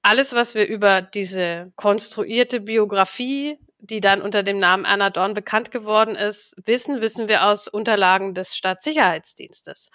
Alles, 0.00 0.32
was 0.32 0.54
wir 0.54 0.68
über 0.68 1.02
diese 1.02 1.72
konstruierte 1.74 2.60
Biografie, 2.60 3.58
die 3.86 4.00
dann 4.00 4.22
unter 4.22 4.42
dem 4.42 4.58
Namen 4.58 4.84
Erna 4.84 5.10
Dorn 5.10 5.34
bekannt 5.34 5.70
geworden 5.70 6.14
ist, 6.14 6.54
wissen, 6.64 7.00
wissen 7.00 7.28
wir 7.28 7.46
aus 7.46 7.68
Unterlagen 7.68 8.34
des 8.34 8.56
Staatssicherheitsdienstes. 8.56 9.90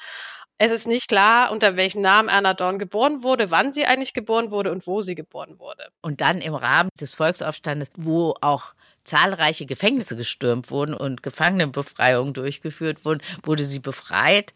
Es 0.57 0.71
ist 0.71 0.87
nicht 0.87 1.07
klar, 1.07 1.51
unter 1.51 1.75
welchem 1.75 2.01
Namen 2.01 2.29
Erna 2.29 2.53
Dorn 2.53 2.77
geboren 2.77 3.23
wurde, 3.23 3.49
wann 3.49 3.73
sie 3.73 3.85
eigentlich 3.85 4.13
geboren 4.13 4.51
wurde 4.51 4.71
und 4.71 4.85
wo 4.85 5.01
sie 5.01 5.15
geboren 5.15 5.57
wurde. 5.57 5.87
Und 6.01 6.21
dann 6.21 6.39
im 6.39 6.53
Rahmen 6.53 6.89
des 6.99 7.15
Volksaufstandes, 7.15 7.89
wo 7.97 8.35
auch 8.41 8.73
zahlreiche 9.03 9.65
Gefängnisse 9.65 10.15
gestürmt 10.15 10.71
wurden 10.71 10.93
und 10.93 11.23
Gefangenenbefreiungen 11.23 12.33
durchgeführt 12.33 13.05
wurden, 13.05 13.21
wurde 13.43 13.63
sie 13.63 13.79
befreit. 13.79 14.53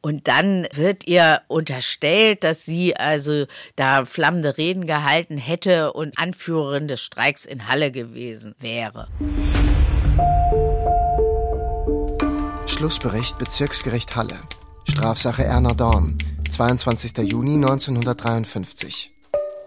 Und 0.00 0.28
dann 0.28 0.66
wird 0.72 1.06
ihr 1.06 1.42
unterstellt, 1.48 2.44
dass 2.44 2.64
sie 2.64 2.96
also 2.96 3.46
da 3.76 4.04
flammende 4.04 4.56
Reden 4.56 4.86
gehalten 4.86 5.36
hätte 5.36 5.92
und 5.92 6.18
Anführerin 6.18 6.88
des 6.88 7.00
Streiks 7.00 7.44
in 7.44 7.68
Halle 7.68 7.92
gewesen 7.92 8.54
wäre. 8.60 9.08
Schlussbericht 12.66 13.38
Bezirksgericht 13.38 14.16
Halle. 14.16 14.38
Strafsache 14.88 15.44
Erna 15.44 15.74
Dorn. 15.74 16.16
22. 16.50 17.18
Juni 17.18 17.54
1953. 17.54 19.10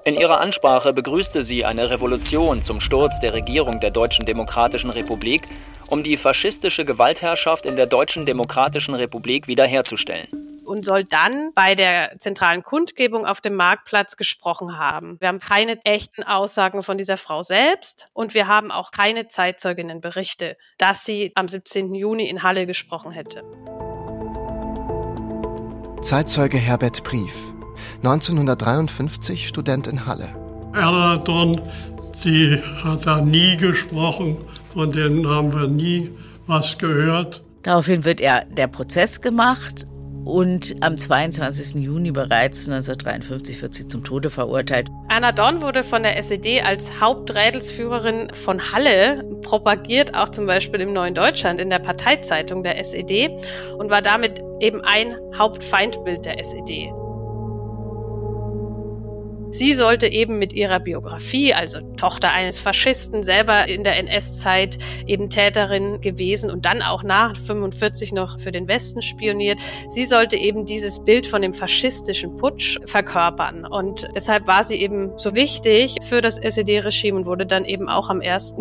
In 0.06 0.16
ihrer 0.16 0.42
Ansprache 0.42 0.92
begrüßte 0.92 1.44
sie 1.44 1.64
eine 1.64 1.90
Revolution 1.90 2.62
zum 2.66 2.82
Sturz 2.82 3.18
der 3.22 3.34
Regierung 3.34 3.80
der 3.80 3.90
Deutschen 3.90 4.26
Demokratischen 4.26 4.90
Republik, 4.90 5.44
um 5.88 6.04
die 6.04 6.18
faschistische 6.18 6.84
Gewaltherrschaft 6.84 7.66
in 7.66 7.78
der 7.78 7.86
Deutschen 7.86 8.26
Demokratischen 8.26 8.96
Republik 8.96 9.48
wiederherzustellen. 9.48 10.28
Und 10.66 10.84
soll 10.84 11.06
dann 11.06 11.52
bei 11.56 11.76
der 11.76 12.18
zentralen 12.18 12.64
Kundgebung 12.64 13.26
auf 13.26 13.40
dem 13.40 13.56
Marktplatz 13.56 14.18
gesprochen 14.18 14.78
haben. 14.78 15.18
Wir 15.22 15.30
haben 15.30 15.40
keine 15.40 15.80
echten 15.86 16.24
Aussagen 16.24 16.84
von 16.84 16.98
dieser 16.98 17.16
Frau 17.16 17.42
selbst 17.42 18.10
und 18.12 18.34
wir 18.34 18.48
haben 18.48 18.72
auch 18.72 18.92
keine 18.92 19.30
Zeitzeuginnenberichte, 19.30 20.58
dass 20.78 21.06
sie 21.06 21.32
am 21.36 21.48
17. 21.48 21.96
Juni 21.96 22.28
in 22.28 22.44
Halle 22.44 22.66
gesprochen 22.66 23.12
hätte. 23.14 23.44
Zeitzeuge 26.02 26.58
Herbert 26.58 27.06
Brief, 27.06 27.53
1953 27.98 29.48
Student 29.48 29.88
in 29.88 30.06
Halle. 30.06 30.30
Erna 30.74 31.18
Dorn, 31.18 31.62
die 32.24 32.60
hat 32.84 33.06
da 33.06 33.22
nie 33.22 33.58
gesprochen, 33.58 34.38
von 34.74 34.92
denen 34.92 35.28
haben 35.28 35.54
wir 35.54 35.68
nie 35.68 36.10
was 36.48 36.78
gehört. 36.78 37.44
Daraufhin 37.64 38.04
wird 38.04 38.20
er 38.20 38.46
der 38.46 38.68
Prozess 38.68 39.22
gemacht 39.22 39.88
und 40.26 40.76
am 40.82 40.98
22. 40.98 41.84
Juni 41.84 42.12
bereits 42.12 42.68
1953 42.68 43.62
wird 43.62 43.74
sie 43.74 43.88
zum 43.88 44.04
Tode 44.04 44.30
verurteilt. 44.30 44.90
Anna 45.10 45.32
Dorn 45.32 45.62
wurde 45.62 45.84
von 45.84 46.04
der 46.04 46.18
SED 46.18 46.62
als 46.64 47.00
Haupträdelsführerin 47.00 48.30
von 48.34 48.72
Halle 48.72 49.24
propagiert, 49.42 50.16
auch 50.16 50.30
zum 50.30 50.46
Beispiel 50.46 50.82
im 50.82 50.94
Neuen 50.94 51.14
Deutschland 51.14 51.60
in 51.60 51.70
der 51.70 51.80
Parteizeitung 51.80 52.64
der 52.64 52.80
SED 52.80 53.32
und 53.78 53.90
war 53.90 54.02
damit 54.02 54.42
eben 54.60 54.82
ein 54.82 55.16
Hauptfeindbild 55.38 56.26
der 56.26 56.40
SED. 56.40 56.92
Sie 59.54 59.76
sollte 59.76 60.08
eben 60.08 60.40
mit 60.40 60.54
ihrer 60.54 60.80
Biografie, 60.80 61.54
also 61.54 61.80
Tochter 61.96 62.34
eines 62.34 62.60
Faschisten, 62.60 63.24
selber 63.24 63.68
in 63.68 63.84
der 63.84 63.98
NS-Zeit 64.00 64.80
eben 65.06 65.30
Täterin 65.30 66.02
gewesen 66.02 66.50
und 66.50 66.66
dann 66.66 66.82
auch 66.82 67.04
nach 67.04 67.38
45 67.38 68.14
noch 68.14 68.40
für 68.40 68.52
den 68.52 68.68
Westen 68.68 69.04
spioniert. 69.04 69.60
Sie 69.90 70.06
sollte 70.06 70.38
eben 70.38 70.66
dieses 70.66 71.06
Bild 71.06 71.28
von 71.28 71.44
dem 71.44 71.54
faschistischen 71.54 72.36
Putsch 72.38 72.80
verkörpern 72.88 73.68
und 73.68 74.08
deshalb 74.16 74.48
war 74.48 74.64
sie 74.64 74.78
eben 74.78 75.16
so 75.20 75.36
wichtig 75.36 75.98
für 76.02 76.22
das 76.22 76.40
SED-Regime 76.40 77.20
und 77.20 77.28
wurde 77.28 77.46
dann 77.46 77.66
eben 77.66 77.90
auch 77.90 78.10
am 78.10 78.22
1. 78.22 78.56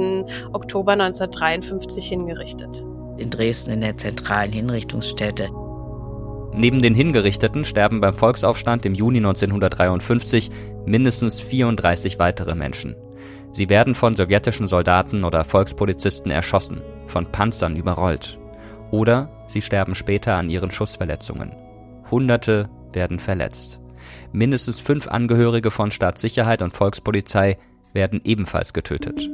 Oktober 0.53 0.93
1953 0.93 2.07
hingerichtet. 2.07 2.85
In 3.17 3.31
Dresden 3.31 3.71
in 3.71 3.81
der 3.81 3.97
zentralen 3.97 4.53
Hinrichtungsstätte. 4.53 5.49
Neben 6.55 6.83
den 6.83 6.95
Hingerichteten 6.95 7.65
sterben 7.65 8.03
beim 8.03 8.13
Volksaufstand 8.13 8.85
im 8.85 8.93
Juni 8.93 9.19
1953 9.19 10.51
mindestens 10.87 11.41
34 11.41 12.19
weitere 12.19 12.55
Menschen. 12.55 12.97
Sie 13.53 13.69
werden 13.69 13.95
von 13.95 14.17
sowjetischen 14.17 14.67
Soldaten 14.67 15.25
oder 15.25 15.45
Volkspolizisten 15.45 16.31
erschossen, 16.31 16.81
von 17.07 17.27
Panzern 17.27 17.77
überrollt. 17.77 18.39
Oder 18.91 19.31
sie 19.47 19.62
sterben 19.62 19.95
später 19.95 20.35
an 20.35 20.49
ihren 20.49 20.71
Schussverletzungen. 20.71 21.55
Hunderte 22.11 22.69
werden 22.93 23.19
verletzt. 23.19 23.81
Mindestens 24.33 24.81
fünf 24.81 25.09
Angehörige 25.09 25.71
von 25.71 25.91
Staatssicherheit 25.91 26.62
und 26.62 26.73
Volkspolizei 26.73 27.59
werden 27.93 28.21
ebenfalls 28.25 28.73
getötet. 28.73 29.31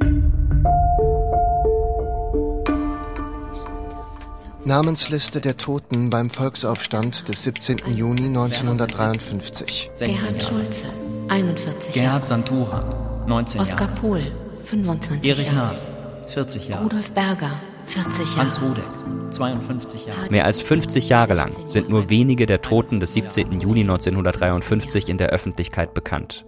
Namensliste 4.65 5.39
der 5.39 5.55
Toten 5.57 6.09
beim 6.09 6.29
Volksaufstand 6.29 7.29
des 7.29 7.43
17. 7.43 7.77
Juni 7.95 8.27
1953. 8.27 9.91
Gerhard 9.97 10.43
Schulze, 10.43 10.87
41 11.29 11.93
Gerhard 11.93 12.27
Santura, 12.27 13.23
19 13.27 13.61
Oskar 13.61 13.87
Jahre. 13.87 13.99
Pohl, 14.01 14.21
25 14.63 15.23
Erich 15.29 15.45
Jahre. 15.45 15.55
Naas, 15.55 15.87
40 16.27 16.67
Jahre. 16.69 16.83
Rudolf 16.83 17.11
Berger, 17.11 17.61
40 17.85 18.17
Jahre. 18.17 18.37
Hans 18.37 18.61
Rudek, 18.61 18.83
52 19.31 20.05
Jahre. 20.07 20.29
Mehr 20.31 20.45
als 20.45 20.61
50 20.61 21.09
Jahre 21.09 21.35
lang 21.35 21.51
sind 21.67 21.89
nur 21.89 22.09
wenige 22.09 22.45
der 22.47 22.61
Toten 22.61 22.99
des 22.99 23.13
17. 23.13 23.59
Juni 23.59 23.81
1953 23.81 25.07
in 25.07 25.17
der 25.17 25.29
Öffentlichkeit 25.29 25.93
bekannt. 25.93 26.45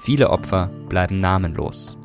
Viele 0.00 0.30
Opfer 0.30 0.70
bleiben 0.88 1.20
namenlos. 1.20 1.98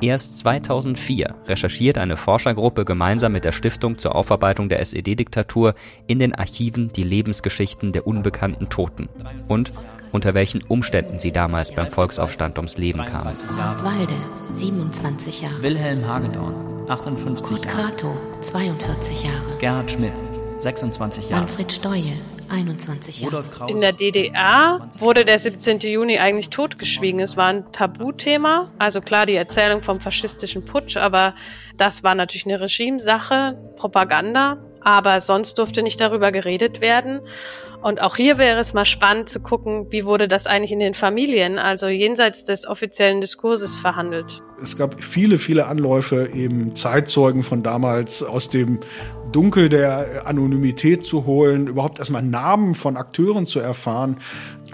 Erst 0.00 0.38
2004 0.40 1.34
recherchiert 1.46 1.96
eine 1.96 2.16
Forschergruppe 2.16 2.84
gemeinsam 2.84 3.32
mit 3.32 3.44
der 3.44 3.52
Stiftung 3.52 3.96
zur 3.96 4.14
Aufarbeitung 4.14 4.68
der 4.68 4.80
SED-Diktatur 4.80 5.74
in 6.06 6.18
den 6.18 6.34
Archiven 6.34 6.92
die 6.92 7.02
Lebensgeschichten 7.02 7.92
der 7.92 8.06
unbekannten 8.06 8.68
Toten 8.68 9.08
und 9.48 9.72
unter 10.12 10.34
welchen 10.34 10.62
Umständen 10.62 11.18
sie 11.18 11.32
damals 11.32 11.74
beim 11.74 11.88
Volksaufstand 11.88 12.58
ums 12.58 12.76
Leben 12.76 13.04
kamen. 13.04 13.28
Horst 13.28 13.84
Walde, 13.84 14.14
27 14.50 15.42
Jahre. 15.42 15.62
Wilhelm 15.62 16.06
Hagedorn, 16.06 16.88
58 16.88 17.56
Kurt 17.56 17.64
Jahre. 17.64 17.88
Krato, 17.88 18.16
42 18.42 19.24
Jahre. 19.24 19.58
Gerhard 19.58 19.90
Schmidt, 19.90 20.12
26 20.58 21.30
Jahre. 21.30 21.42
Manfred 21.42 21.72
Steue, 21.72 22.12
21 22.48 23.20
Jahre. 23.20 23.44
In 23.68 23.80
der 23.80 23.92
DDR 23.92 24.88
wurde 24.98 25.24
der 25.24 25.38
17. 25.38 25.80
Juni 25.80 26.18
eigentlich 26.18 26.50
totgeschwiegen. 26.50 27.20
Es 27.20 27.36
war 27.36 27.48
ein 27.48 27.72
Tabuthema. 27.72 28.70
Also 28.78 29.00
klar, 29.00 29.26
die 29.26 29.34
Erzählung 29.34 29.80
vom 29.80 30.00
faschistischen 30.00 30.64
Putsch, 30.64 30.96
aber 30.96 31.34
das 31.76 32.02
war 32.02 32.14
natürlich 32.14 32.46
eine 32.46 32.60
Regimesache, 32.60 33.58
Propaganda. 33.76 34.58
Aber 34.80 35.20
sonst 35.20 35.58
durfte 35.58 35.82
nicht 35.82 36.00
darüber 36.00 36.30
geredet 36.30 36.80
werden. 36.80 37.20
Und 37.86 38.02
auch 38.02 38.16
hier 38.16 38.36
wäre 38.36 38.58
es 38.58 38.74
mal 38.74 38.84
spannend 38.84 39.28
zu 39.28 39.38
gucken, 39.38 39.86
wie 39.90 40.04
wurde 40.04 40.26
das 40.26 40.48
eigentlich 40.48 40.72
in 40.72 40.80
den 40.80 40.94
Familien, 40.94 41.56
also 41.56 41.86
jenseits 41.86 42.42
des 42.42 42.66
offiziellen 42.66 43.20
Diskurses 43.20 43.76
verhandelt. 43.78 44.42
Es 44.60 44.76
gab 44.76 45.04
viele, 45.04 45.38
viele 45.38 45.66
Anläufe, 45.66 46.30
eben 46.34 46.74
Zeitzeugen 46.74 47.44
von 47.44 47.62
damals 47.62 48.24
aus 48.24 48.48
dem 48.48 48.80
Dunkel 49.30 49.68
der 49.68 50.26
Anonymität 50.26 51.04
zu 51.04 51.26
holen, 51.26 51.68
überhaupt 51.68 52.00
erstmal 52.00 52.22
Namen 52.22 52.74
von 52.74 52.96
Akteuren 52.96 53.46
zu 53.46 53.60
erfahren. 53.60 54.16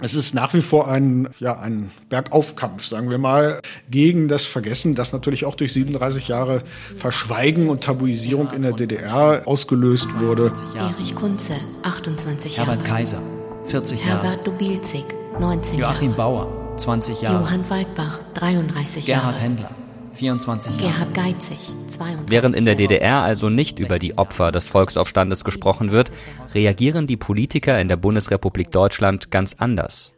Es 0.01 0.15
ist 0.15 0.33
nach 0.33 0.53
wie 0.53 0.61
vor 0.61 0.87
ein, 0.87 1.29
ja, 1.39 1.59
ein 1.59 1.91
Bergaufkampf, 2.09 2.85
sagen 2.85 3.09
wir 3.09 3.19
mal, 3.19 3.59
gegen 3.89 4.27
das 4.27 4.45
Vergessen, 4.45 4.95
das 4.95 5.13
natürlich 5.13 5.45
auch 5.45 5.55
durch 5.55 5.73
37 5.73 6.27
Jahre 6.29 6.63
Verschweigen 6.97 7.69
und 7.69 7.83
Tabuisierung 7.83 8.51
in 8.51 8.63
der 8.63 8.73
DDR 8.73 9.43
ausgelöst 9.45 10.19
wurde. 10.19 10.51
Erich 10.75 11.13
Kunze, 11.13 11.53
28 11.83 12.57
Jahre. 12.57 12.77
Herbert 13.03 13.19
Kaiser, 13.19 13.21
40 13.67 14.05
Jahre. 14.05 14.23
Herbert 14.23 14.47
Dubilzig, 14.47 15.03
19 15.39 15.79
Joachim 15.79 16.11
Jahre. 16.11 16.17
Bauer, 16.17 16.77
20 16.77 17.21
Jahre. 17.21 17.43
Johann 17.43 17.69
Waldbach, 17.69 18.21
33 18.35 19.05
Gerhard 19.05 19.35
Jahre. 19.35 19.39
Händler, 19.39 19.71
24 20.13 20.79
Jahre. 20.79 20.83
Gerhard 20.83 21.13
Geizig, 21.13 21.59
32 21.87 22.31
Während 22.31 22.55
in 22.55 22.65
der 22.65 22.75
DDR 22.75 23.23
also 23.23 23.49
nicht 23.49 23.79
über 23.79 23.99
die 23.99 24.17
Opfer 24.17 24.51
des 24.51 24.67
Volksaufstandes 24.67 25.43
gesprochen 25.43 25.91
wird, 25.91 26.11
reagieren 26.53 27.07
die 27.07 27.17
Politiker 27.17 27.79
in 27.79 27.89
der 27.89 27.97
Bundesrepublik 27.97 28.71
Deutschland 28.71 29.31
ganz 29.31 29.55
anders. 29.59 30.13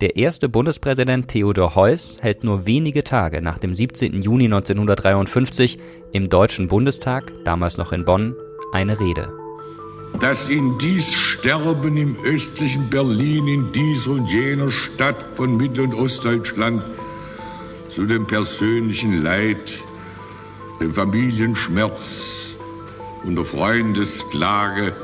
Der 0.00 0.16
erste 0.16 0.48
Bundespräsident 0.48 1.28
Theodor 1.28 1.74
Heuss 1.74 2.18
hält 2.20 2.44
nur 2.44 2.66
wenige 2.66 3.02
Tage 3.02 3.42
nach 3.42 3.58
dem 3.58 3.74
17. 3.74 4.20
Juni 4.22 4.44
1953 4.44 5.78
im 6.12 6.28
Deutschen 6.28 6.68
Bundestag, 6.68 7.32
damals 7.44 7.76
noch 7.78 7.92
in 7.92 8.04
Bonn, 8.04 8.34
eine 8.72 9.00
Rede. 9.00 9.45
Dass 10.20 10.48
in 10.48 10.78
dies 10.78 11.12
Sterben 11.12 11.96
im 11.96 12.16
östlichen 12.24 12.90
Berlin, 12.90 13.48
in 13.48 13.72
dieser 13.72 14.12
und 14.12 14.30
jener 14.30 14.70
Stadt 14.70 15.36
von 15.36 15.56
Mittel- 15.56 15.84
und 15.84 15.94
Ostdeutschland 15.94 16.82
zu 17.94 18.06
dem 18.06 18.26
persönlichen 18.26 19.22
Leid, 19.22 19.72
dem 20.80 20.92
Familienschmerz 20.92 22.56
und 23.24 23.36
der 23.36 23.44
Freundesklage 23.44 24.94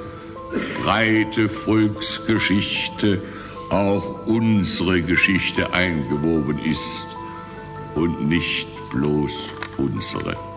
breite 0.83 1.48
Volksgeschichte 1.48 3.22
auch 3.70 4.27
unsere 4.27 5.03
Geschichte 5.03 5.72
eingewoben 5.72 6.59
ist 6.64 7.07
und 7.94 8.29
nicht 8.29 8.68
bloß 8.90 9.55
unsere. 9.79 10.52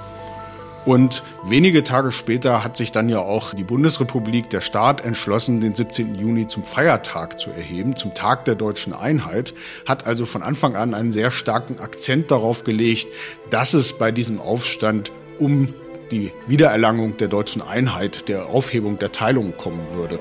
Und 0.86 1.24
wenige 1.44 1.84
Tage 1.84 2.12
später 2.12 2.64
hat 2.64 2.78
sich 2.78 2.92
dann 2.92 3.10
ja 3.10 3.20
auch 3.20 3.56
die 3.56 3.64
Bundesrepublik, 3.64 4.52
der 4.52 4.62
Staat, 4.62 5.04
entschlossen, 5.04 5.60
den 5.60 5.74
17. 5.74 6.14
Juni 6.14 6.46
zum 6.46 6.64
Feiertag 6.64 7.40
zu 7.40 7.50
erheben, 7.50 7.96
zum 7.96 8.14
Tag 8.14 8.46
der 8.46 8.54
deutschen 8.54 8.94
Einheit, 8.94 9.56
hat 9.88 10.06
also 10.06 10.28
von 10.28 10.44
Anfang 10.44 10.76
an 10.76 10.94
einen 10.94 11.12
sehr 11.12 11.32
starken 11.32 11.80
Akzent 11.80 12.30
darauf 12.30 12.64
gelegt, 12.64 13.08
dass 13.50 13.74
es 13.74 13.94
bei 13.94 14.12
diesem 14.12 14.40
Aufstand 14.40 15.12
um 15.40 15.74
die 16.12 16.32
Wiedererlangung 16.46 17.18
der 17.18 17.30
deutschen 17.30 17.64
Einheit, 17.64 18.30
der 18.30 18.46
Aufhebung 18.46 19.00
der 19.00 19.12
Teilung 19.12 19.58
kommen 19.58 19.82
würde. 19.94 20.20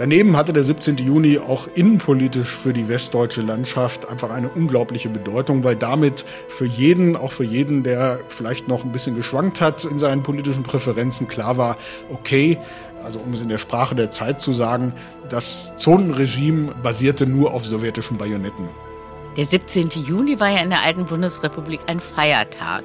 Daneben 0.00 0.34
hatte 0.34 0.54
der 0.54 0.64
17. 0.64 0.96
Juni 0.96 1.38
auch 1.38 1.68
innenpolitisch 1.74 2.48
für 2.48 2.72
die 2.72 2.88
westdeutsche 2.88 3.42
Landschaft 3.42 4.08
einfach 4.08 4.30
eine 4.30 4.48
unglaubliche 4.48 5.10
Bedeutung, 5.10 5.62
weil 5.62 5.76
damit 5.76 6.24
für 6.48 6.64
jeden, 6.64 7.16
auch 7.16 7.32
für 7.32 7.44
jeden, 7.44 7.82
der 7.82 8.18
vielleicht 8.28 8.66
noch 8.66 8.82
ein 8.82 8.92
bisschen 8.92 9.14
geschwankt 9.14 9.60
hat 9.60 9.84
in 9.84 9.98
seinen 9.98 10.22
politischen 10.22 10.62
Präferenzen, 10.62 11.28
klar 11.28 11.58
war, 11.58 11.76
okay, 12.10 12.56
also 13.04 13.18
um 13.18 13.34
es 13.34 13.42
in 13.42 13.50
der 13.50 13.58
Sprache 13.58 13.94
der 13.94 14.10
Zeit 14.10 14.40
zu 14.40 14.54
sagen, 14.54 14.94
das 15.28 15.76
Zonenregime 15.76 16.74
basierte 16.82 17.26
nur 17.26 17.52
auf 17.52 17.66
sowjetischen 17.66 18.16
Bajonetten. 18.16 18.70
Der 19.36 19.44
17. 19.44 19.90
Juni 19.90 20.40
war 20.40 20.48
ja 20.48 20.62
in 20.62 20.70
der 20.70 20.80
alten 20.80 21.04
Bundesrepublik 21.04 21.80
ein 21.88 22.00
Feiertag. 22.00 22.84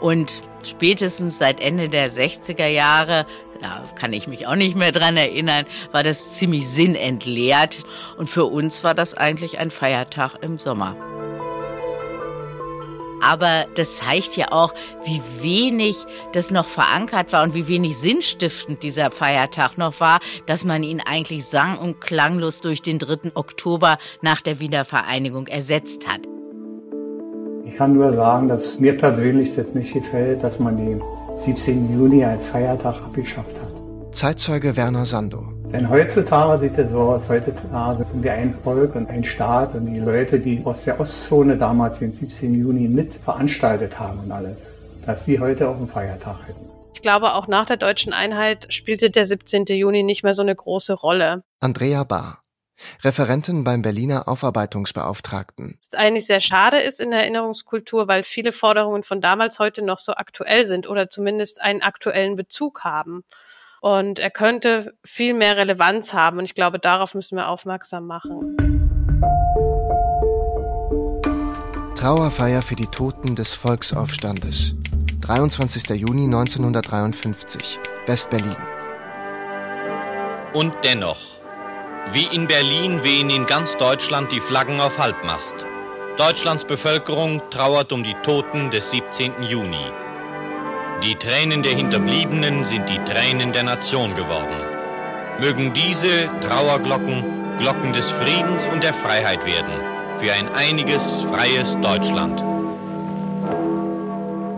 Und 0.00 0.42
spätestens 0.64 1.38
seit 1.38 1.60
Ende 1.60 1.88
der 1.88 2.12
60er 2.12 2.66
Jahre, 2.66 3.26
da 3.56 3.84
kann 3.94 4.12
ich 4.12 4.26
mich 4.26 4.46
auch 4.46 4.56
nicht 4.56 4.76
mehr 4.76 4.92
dran 4.92 5.16
erinnern, 5.16 5.66
war 5.92 6.02
das 6.02 6.32
ziemlich 6.34 6.68
sinnentleert. 6.68 7.78
Und 8.16 8.28
für 8.28 8.46
uns 8.46 8.84
war 8.84 8.94
das 8.94 9.14
eigentlich 9.14 9.58
ein 9.58 9.70
Feiertag 9.70 10.36
im 10.42 10.58
Sommer. 10.58 10.96
Aber 13.22 13.66
das 13.74 13.96
zeigt 13.96 14.36
ja 14.36 14.52
auch, 14.52 14.74
wie 15.04 15.22
wenig 15.40 15.96
das 16.32 16.50
noch 16.50 16.66
verankert 16.66 17.32
war 17.32 17.42
und 17.42 17.54
wie 17.54 17.66
wenig 17.66 17.96
sinnstiftend 17.96 18.82
dieser 18.82 19.10
Feiertag 19.10 19.78
noch 19.78 20.00
war, 20.00 20.20
dass 20.46 20.64
man 20.64 20.82
ihn 20.82 21.00
eigentlich 21.00 21.46
sang- 21.46 21.78
und 21.78 22.00
klanglos 22.00 22.60
durch 22.60 22.82
den 22.82 22.98
3. 22.98 23.32
Oktober 23.34 23.98
nach 24.20 24.42
der 24.42 24.60
Wiedervereinigung 24.60 25.46
ersetzt 25.46 26.06
hat. 26.06 26.20
Ich 27.64 27.76
kann 27.76 27.94
nur 27.94 28.14
sagen, 28.14 28.48
dass 28.48 28.78
mir 28.78 28.96
persönlich 28.96 29.54
das 29.56 29.74
nicht 29.74 29.92
gefällt, 29.92 30.42
dass 30.42 30.60
man 30.60 30.76
den 30.76 31.02
17. 31.36 31.92
Juni 31.92 32.24
als 32.24 32.48
Feiertag 32.48 32.96
abgeschafft 32.96 33.60
hat. 33.60 34.14
Zeitzeuge 34.14 34.74
Werner 34.74 35.04
Sando. 35.04 35.46
Denn 35.70 35.90
heutzutage 35.90 36.60
sieht 36.60 36.78
es 36.78 36.90
so 36.90 37.00
aus, 37.00 37.28
heutzutage 37.28 38.04
sind 38.04 38.22
wir 38.22 38.32
ein 38.32 38.54
Volk 38.64 38.94
und 38.94 39.10
ein 39.10 39.22
Staat 39.22 39.74
und 39.74 39.84
die 39.84 39.98
Leute, 39.98 40.40
die 40.40 40.62
aus 40.64 40.84
der 40.84 40.98
Ostzone 40.98 41.58
damals 41.58 41.98
den 41.98 42.10
17. 42.10 42.54
Juni 42.54 42.88
mit 42.88 43.12
veranstaltet 43.12 43.98
haben 43.98 44.20
und 44.20 44.32
alles, 44.32 44.62
dass 45.04 45.26
sie 45.26 45.38
heute 45.38 45.68
auch 45.68 45.76
einen 45.76 45.88
Feiertag 45.88 46.36
hätten. 46.46 46.64
Ich 46.94 47.02
glaube, 47.02 47.34
auch 47.34 47.48
nach 47.48 47.66
der 47.66 47.76
deutschen 47.76 48.14
Einheit 48.14 48.72
spielte 48.72 49.10
der 49.10 49.26
17. 49.26 49.66
Juni 49.66 50.02
nicht 50.02 50.22
mehr 50.22 50.32
so 50.32 50.40
eine 50.40 50.56
große 50.56 50.94
Rolle. 50.94 51.42
Andrea 51.60 52.04
Bahr. 52.04 52.45
Referentin 53.02 53.64
beim 53.64 53.82
Berliner 53.82 54.28
Aufarbeitungsbeauftragten. 54.28 55.78
Was 55.84 55.94
eigentlich 55.94 56.26
sehr 56.26 56.40
schade 56.40 56.78
ist 56.78 57.00
in 57.00 57.10
der 57.10 57.20
Erinnerungskultur, 57.20 58.08
weil 58.08 58.24
viele 58.24 58.52
Forderungen 58.52 59.02
von 59.02 59.20
damals 59.20 59.58
heute 59.58 59.82
noch 59.82 59.98
so 59.98 60.14
aktuell 60.14 60.66
sind 60.66 60.88
oder 60.88 61.08
zumindest 61.08 61.60
einen 61.60 61.82
aktuellen 61.82 62.36
Bezug 62.36 62.84
haben. 62.84 63.24
Und 63.80 64.18
er 64.18 64.30
könnte 64.30 64.94
viel 65.04 65.34
mehr 65.34 65.56
Relevanz 65.56 66.12
haben. 66.12 66.38
Und 66.38 66.44
ich 66.44 66.54
glaube, 66.54 66.78
darauf 66.78 67.14
müssen 67.14 67.36
wir 67.36 67.48
aufmerksam 67.48 68.06
machen. 68.06 68.56
Trauerfeier 71.94 72.62
für 72.62 72.76
die 72.76 72.86
Toten 72.86 73.36
des 73.36 73.54
Volksaufstandes. 73.54 74.74
23. 75.22 75.88
Juni 75.90 76.24
1953, 76.24 77.80
West-Berlin. 78.06 78.56
Und 80.52 80.72
dennoch, 80.84 81.16
wie 82.12 82.26
in 82.34 82.46
Berlin 82.46 83.02
wehen 83.02 83.30
in 83.30 83.46
ganz 83.46 83.76
Deutschland 83.76 84.30
die 84.32 84.40
Flaggen 84.40 84.80
auf 84.80 84.98
Halbmast. 84.98 85.66
Deutschlands 86.16 86.64
Bevölkerung 86.64 87.42
trauert 87.50 87.92
um 87.92 88.02
die 88.02 88.14
Toten 88.22 88.70
des 88.70 88.90
17. 88.90 89.42
Juni. 89.42 89.92
Die 91.02 91.14
Tränen 91.14 91.62
der 91.62 91.72
Hinterbliebenen 91.72 92.64
sind 92.64 92.88
die 92.88 93.02
Tränen 93.04 93.52
der 93.52 93.64
Nation 93.64 94.14
geworden. 94.14 94.56
Mögen 95.40 95.72
diese 95.74 96.30
Trauerglocken 96.40 97.36
Glocken 97.58 97.92
des 97.94 98.10
Friedens 98.10 98.66
und 98.66 98.82
der 98.82 98.92
Freiheit 98.92 99.44
werden 99.46 99.72
für 100.18 100.32
ein 100.32 100.48
einiges, 100.48 101.22
freies 101.22 101.76
Deutschland. 101.80 102.42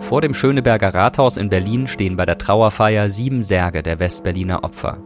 Vor 0.01 0.21
dem 0.21 0.33
Schöneberger 0.33 0.93
Rathaus 0.93 1.37
in 1.37 1.49
Berlin 1.49 1.87
stehen 1.87 2.17
bei 2.17 2.25
der 2.25 2.37
Trauerfeier 2.37 3.09
sieben 3.09 3.43
Särge 3.43 3.83
der 3.83 3.99
Westberliner 3.99 4.63
Opfer. 4.63 4.97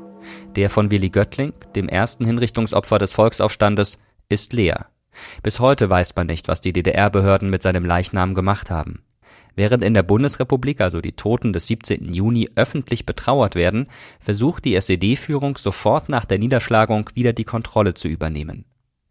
Der 0.56 0.70
von 0.70 0.92
Willy 0.92 1.10
Göttling, 1.10 1.54
dem 1.76 1.90
ersten 1.90 2.26
Hinrichtungsopfer 2.26 3.00
des 3.00 3.14
Volksaufstandes, 3.14 4.00
ist 4.30 4.54
leer. 4.54 4.88
Bis 5.42 5.60
heute 5.60 5.90
weiß 5.90 6.16
man 6.16 6.28
nicht, 6.28 6.48
was 6.48 6.62
die 6.62 6.74
DDR-Behörden 6.74 7.50
mit 7.50 7.62
seinem 7.62 7.86
Leichnam 7.86 8.34
gemacht 8.34 8.72
haben. 8.72 9.04
Während 9.56 9.84
in 9.84 9.94
der 9.94 10.04
Bundesrepublik 10.04 10.82
also 10.82 11.00
die 11.00 11.12
Toten 11.12 11.54
des 11.54 11.68
17. 11.68 12.12
Juni 12.14 12.50
öffentlich 12.56 13.06
betrauert 13.06 13.54
werden, 13.54 13.88
versucht 14.20 14.66
die 14.66 14.76
SED-Führung 14.76 15.58
sofort 15.58 16.10
nach 16.10 16.26
der 16.26 16.40
Niederschlagung 16.40 17.10
wieder 17.14 17.34
die 17.34 17.44
Kontrolle 17.44 17.94
zu 17.94 18.08
übernehmen. 18.08 18.66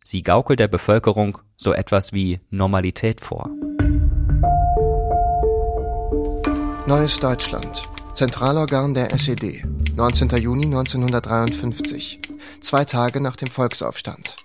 Sie 0.05 0.23
gaukelt 0.23 0.59
der 0.59 0.69
Bevölkerung 0.69 1.39
so 1.57 1.73
etwas 1.73 2.13
wie 2.13 2.41
Normalität 2.51 3.21
vor. 3.21 3.51
Neues 6.87 7.21
Deutschland. 7.21 7.83
Zentralorgan 8.15 8.93
der 8.93 9.11
SED. 9.15 9.65
19. 9.97 10.29
Juni 10.37 10.67
1953. 10.67 12.21
Zwei 12.61 12.85
Tage 12.85 13.23
nach 13.23 13.37
dem 13.37 13.49
Volksaufstand. 13.49 14.37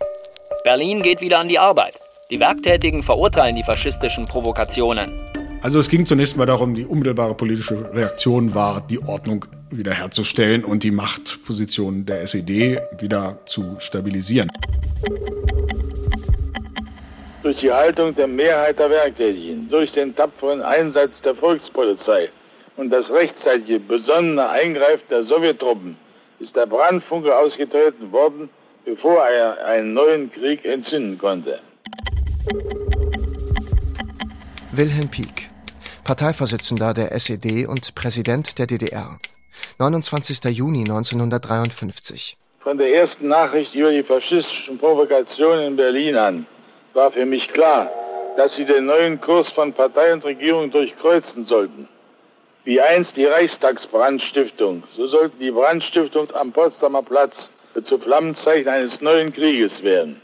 Berlin 0.64 1.04
geht 1.04 1.20
wieder 1.20 1.40
an 1.40 1.50
die 1.50 1.60
Arbeit. 1.60 2.00
Die 2.32 2.40
Werktätigen 2.40 3.04
verurteilen 3.04 3.58
die 3.58 3.64
faschistischen 3.64 4.26
Provokationen. 4.26 5.12
Also 5.62 5.80
es 5.80 5.90
ging 5.90 6.06
zunächst 6.06 6.38
mal 6.38 6.46
darum, 6.46 6.76
die 6.76 6.86
unmittelbare 6.86 7.34
politische 7.34 7.94
Reaktion 7.94 8.56
war, 8.56 8.80
die 8.88 9.04
Ordnung 9.04 9.44
wiederherzustellen 9.70 10.64
und 10.64 10.84
die 10.84 10.92
Machtposition 10.92 12.06
der 12.06 12.22
SED 12.22 12.80
wieder 13.00 13.38
zu 13.46 13.76
stabilisieren. 13.80 14.50
Durch 17.44 17.60
die 17.60 17.72
Haltung 17.72 18.16
der 18.16 18.28
Mehrheit 18.28 18.80
der 18.80 18.90
Werktätigen, 18.90 19.68
durch 19.70 19.92
den 19.92 20.16
tapferen 20.16 20.62
Einsatz 20.62 21.12
der 21.26 21.36
Volkspolizei 21.36 22.30
und 22.78 22.92
das 22.92 23.10
rechtzeitige, 23.10 23.80
besonnene 23.80 24.48
Eingreifen 24.48 25.04
der 25.10 25.24
Sowjettruppen 25.24 25.98
ist 26.40 26.56
der 26.56 26.68
Brandfunke 26.68 27.36
ausgetreten 27.36 28.12
worden, 28.12 28.50
bevor 28.86 29.26
er 29.26 29.66
einen 29.66 29.94
neuen 29.94 30.32
Krieg 30.32 30.63
entzünden 30.63 31.18
konnte. 31.18 31.60
Wilhelm 34.72 35.10
Pieck, 35.10 35.50
Parteivorsitzender 36.04 36.94
der 36.94 37.12
SED 37.12 37.66
und 37.66 37.96
Präsident 37.96 38.60
der 38.60 38.68
DDR. 38.68 39.20
29. 39.80 40.44
Juni 40.46 40.82
1953. 40.82 42.38
Von 42.60 42.78
der 42.78 42.94
ersten 42.94 43.28
Nachricht 43.28 43.74
über 43.74 43.92
die 43.92 44.04
faschistischen 44.04 44.78
Provokationen 44.78 45.66
in 45.66 45.76
Berlin 45.76 46.16
an 46.16 46.46
war 46.94 47.12
für 47.12 47.26
mich 47.26 47.48
klar, 47.50 47.90
dass 48.38 48.56
sie 48.56 48.66
den 48.66 48.86
neuen 48.86 49.20
Kurs 49.20 49.50
von 49.50 49.74
Partei 49.74 50.13
und 50.13 50.24
Regierung 50.24 50.70
durchkreuzen 50.70 51.46
sollten. 51.46 51.88
Wie 52.68 52.82
einst 52.82 53.16
die 53.16 53.24
Reichstagsbrandstiftung, 53.24 54.84
so 54.94 55.08
sollten 55.08 55.40
die 55.40 55.52
Brandstiftung 55.52 56.30
am 56.32 56.52
Potsdamer 56.52 57.02
Platz 57.02 57.34
zu 57.86 57.98
Flammenzeichen 57.98 58.68
eines 58.68 59.00
neuen 59.00 59.32
Krieges 59.32 59.82
werden. 59.84 60.18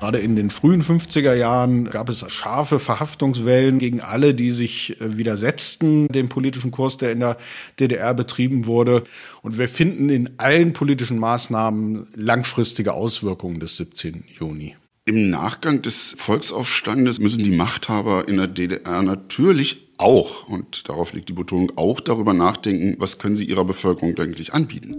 Gerade 0.00 0.20
in 0.20 0.34
den 0.34 0.48
frühen 0.48 0.82
50er 0.82 1.34
Jahren 1.34 1.90
gab 1.90 2.08
es 2.08 2.24
scharfe 2.32 2.78
Verhaftungswellen 2.78 3.78
gegen 3.78 4.00
alle, 4.00 4.32
die 4.32 4.50
sich 4.50 4.98
äh, 4.98 5.18
widersetzten 5.18 6.08
dem 6.08 6.30
politischen 6.30 6.70
Kurs, 6.70 6.96
der 6.96 7.12
in 7.12 7.20
der 7.20 7.36
DDR 7.78 8.14
betrieben 8.14 8.64
wurde. 8.64 9.04
Und 9.42 9.58
wir 9.58 9.68
finden 9.68 10.08
in 10.08 10.38
allen 10.38 10.72
politischen 10.72 11.18
Maßnahmen 11.18 12.08
langfristige 12.14 12.94
Auswirkungen 12.94 13.60
des 13.60 13.76
17. 13.76 14.24
Juni. 14.40 14.74
Im 15.08 15.30
Nachgang 15.30 15.80
des 15.80 16.14
Volksaufstandes 16.18 17.18
müssen 17.18 17.42
die 17.42 17.56
Machthaber 17.56 18.28
in 18.28 18.36
der 18.36 18.46
DDR 18.46 19.00
natürlich 19.00 19.88
auch, 19.96 20.46
und 20.46 20.86
darauf 20.86 21.14
liegt 21.14 21.30
die 21.30 21.32
Betonung, 21.32 21.72
auch 21.76 22.00
darüber 22.00 22.34
nachdenken, 22.34 22.94
was 22.98 23.16
können 23.16 23.34
sie 23.34 23.46
ihrer 23.46 23.64
Bevölkerung 23.64 24.18
eigentlich 24.18 24.52
anbieten. 24.52 24.96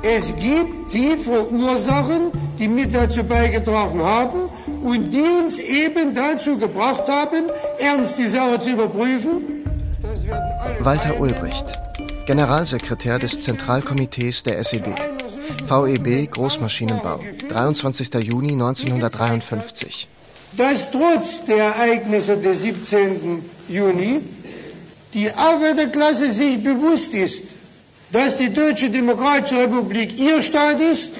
Es 0.00 0.34
gibt 0.34 0.90
tiefe 0.90 1.46
Ursachen, 1.52 2.32
die 2.58 2.68
mit 2.68 2.94
dazu 2.94 3.22
beigetragen 3.22 4.02
haben 4.02 4.38
und 4.82 5.12
die 5.12 5.20
uns 5.44 5.58
eben 5.58 6.14
dazu 6.14 6.56
gebracht 6.56 7.06
haben, 7.06 7.50
ernst 7.78 8.16
die 8.16 8.28
Sache 8.28 8.58
zu 8.60 8.70
überprüfen. 8.70 9.42
Walter 10.78 11.20
Ulbricht, 11.20 11.78
Generalsekretär 12.24 13.18
des 13.18 13.42
Zentralkomitees 13.42 14.42
der 14.42 14.58
SED. 14.58 14.94
VEB 15.66 16.30
Großmaschinenbau, 16.30 17.20
23. 17.48 18.14
Juni 18.24 18.52
1953. 18.52 20.08
Dass 20.56 20.90
trotz 20.90 21.44
der 21.44 21.56
Ereignisse 21.56 22.36
des 22.36 22.62
17. 22.62 23.42
Juni 23.68 24.20
die 25.14 25.30
Arbeiterklasse 25.30 26.30
sich 26.30 26.62
bewusst 26.62 27.14
ist, 27.14 27.42
dass 28.12 28.36
die 28.36 28.52
Deutsche 28.52 28.90
Demokratische 28.90 29.60
Republik 29.62 30.18
ihr 30.18 30.42
Staat 30.42 30.80
ist, 30.80 31.10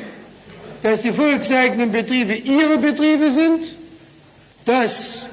dass 0.82 1.02
die 1.02 1.12
volkseigenen 1.12 1.92
Betriebe 1.92 2.34
ihre 2.34 2.78
Betriebe 2.78 3.30
sind, 3.30 3.64
dass 4.64 5.26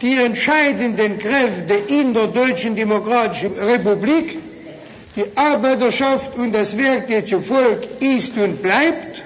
die 0.00 0.16
entscheidenden 0.16 1.18
Kräfte 1.18 1.74
in 1.74 2.14
der 2.14 2.28
Deutschen 2.28 2.76
Demokratischen 2.76 3.52
Republik 3.58 4.38
die 5.16 5.36
Arbeiterschaft 5.36 6.36
und 6.36 6.52
das 6.52 6.76
werktätige 6.76 7.40
Volk 7.40 7.86
ist 8.00 8.36
und 8.36 8.62
bleibt 8.62 9.23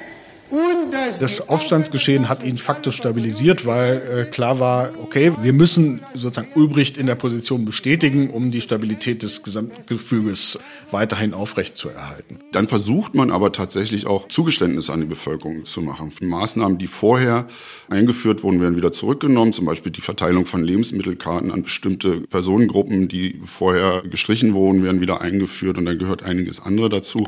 das 1.20 1.48
Aufstandsgeschehen 1.48 2.28
hat 2.28 2.42
ihn 2.42 2.56
faktisch 2.56 2.96
stabilisiert, 2.96 3.66
weil 3.66 3.96
äh, 3.96 4.30
klar 4.30 4.60
war, 4.60 4.90
okay, 5.02 5.32
wir 5.42 5.52
müssen 5.52 6.00
sozusagen 6.14 6.48
Ulbricht 6.54 6.96
in 6.96 7.06
der 7.06 7.14
Position 7.14 7.64
bestätigen, 7.64 8.30
um 8.30 8.50
die 8.50 8.60
Stabilität 8.60 9.22
des 9.22 9.42
Gesamtgefüges 9.42 10.58
weiterhin 10.90 11.34
aufrechtzuerhalten. 11.34 12.40
Dann 12.52 12.68
versucht 12.68 13.14
man 13.14 13.30
aber 13.30 13.52
tatsächlich 13.52 14.06
auch 14.06 14.28
Zugeständnisse 14.28 14.92
an 14.92 15.00
die 15.00 15.06
Bevölkerung 15.06 15.64
zu 15.64 15.80
machen. 15.82 16.12
Maßnahmen, 16.20 16.78
die 16.78 16.86
vorher 16.86 17.46
eingeführt 17.90 18.42
wurden, 18.42 18.60
werden 18.60 18.76
wieder 18.76 18.92
zurückgenommen, 18.92 19.52
zum 19.52 19.64
Beispiel 19.64 19.92
die 19.92 20.00
Verteilung 20.00 20.46
von 20.46 20.62
Lebensmittelkarten 20.62 21.50
an 21.50 21.62
bestimmte 21.62 22.20
Personengruppen, 22.22 23.08
die 23.08 23.40
vorher 23.44 24.02
gestrichen 24.08 24.54
wurden, 24.54 24.82
werden 24.82 25.00
wieder 25.00 25.20
eingeführt 25.20 25.78
und 25.78 25.84
dann 25.84 25.98
gehört 25.98 26.22
einiges 26.22 26.60
andere 26.60 26.88
dazu. 26.88 27.24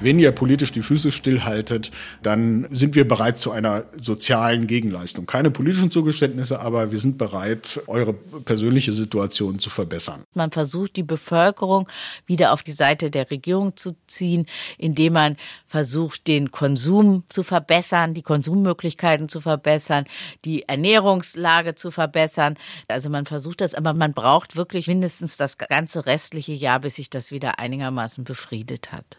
Wenn 0.00 0.18
ihr 0.18 0.32
politisch 0.32 0.72
die 0.72 0.82
Füße 0.82 1.10
stillhaltet, 1.10 1.90
dann 2.22 2.66
sind 2.70 2.94
wir 2.94 3.08
bereit 3.08 3.38
zu 3.38 3.50
einer 3.50 3.84
sozialen 4.00 4.66
Gegenleistung. 4.66 5.26
Keine 5.26 5.50
politischen 5.50 5.90
Zugeständnisse, 5.90 6.60
aber 6.60 6.92
wir 6.92 6.98
sind 6.98 7.18
bereit, 7.18 7.80
eure 7.86 8.12
persönliche 8.12 8.92
Situation 8.92 9.58
zu 9.58 9.70
verbessern. 9.70 10.24
Man 10.34 10.50
versucht, 10.50 10.96
die 10.96 11.02
Bevölkerung 11.02 11.88
wieder 12.26 12.52
auf 12.52 12.62
die 12.62 12.72
Seite 12.72 13.10
der 13.10 13.30
Regierung 13.30 13.76
zu 13.76 13.96
ziehen, 14.06 14.46
indem 14.78 15.14
man 15.14 15.36
versucht, 15.66 16.26
den 16.26 16.50
Konsum 16.50 17.24
zu 17.28 17.42
verbessern, 17.42 18.14
die 18.14 18.22
Konsummöglichkeiten 18.22 19.28
zu 19.28 19.40
verbessern, 19.40 20.04
die 20.44 20.68
Ernährungslage 20.68 21.74
zu 21.74 21.90
verbessern. 21.90 22.56
Also 22.88 23.10
man 23.10 23.26
versucht 23.26 23.60
das, 23.60 23.74
aber 23.74 23.94
man 23.94 24.12
braucht 24.12 24.56
wirklich 24.56 24.86
mindestens 24.88 25.36
das 25.36 25.58
ganze 25.58 26.06
restliche 26.06 26.52
Jahr, 26.52 26.80
bis 26.80 26.96
sich 26.96 27.10
das 27.10 27.30
wieder 27.30 27.58
einigermaßen 27.58 28.24
befriedet 28.24 28.92
hat. 28.92 29.16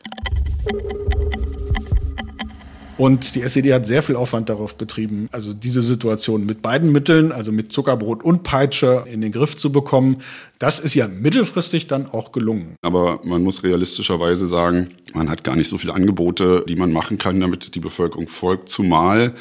Und 2.98 3.36
die 3.36 3.44
SED 3.44 3.72
hat 3.74 3.86
sehr 3.86 4.02
viel 4.02 4.16
Aufwand 4.16 4.50
darauf 4.50 4.76
betrieben, 4.76 5.30
also 5.32 5.54
diese 5.54 5.84
Situation 5.84 6.48
mit 6.48 6.64
beiden 6.64 6.92
Mitteln, 6.92 7.32
also 7.32 7.52
mit 7.52 7.72
Zuckerbrot 7.72 8.24
und 8.24 8.42
Peitsche, 8.42 9.06
in 9.12 9.22
den 9.22 9.32
Griff 9.32 9.56
zu 9.56 9.72
bekommen. 9.72 10.22
Das 10.58 10.80
ist 10.80 10.96
ja 10.96 11.08
mittelfristig 11.08 11.86
dann 11.86 12.08
auch 12.08 12.32
gelungen. 12.32 12.76
Aber 12.82 13.20
man 13.24 13.44
muss 13.44 13.64
realistischerweise 13.64 14.48
sagen, 14.48 14.90
man 15.14 15.30
hat 15.30 15.44
gar 15.44 15.56
nicht 15.56 15.70
so 15.70 15.78
viele 15.78 15.94
Angebote, 15.94 16.66
die 16.68 16.76
man 16.76 16.92
machen 16.92 17.20
kann, 17.20 17.40
damit 17.40 17.76
die 17.76 17.80
Bevölkerung 17.80 18.28
folgt, 18.28 18.70
zumal 18.70 19.36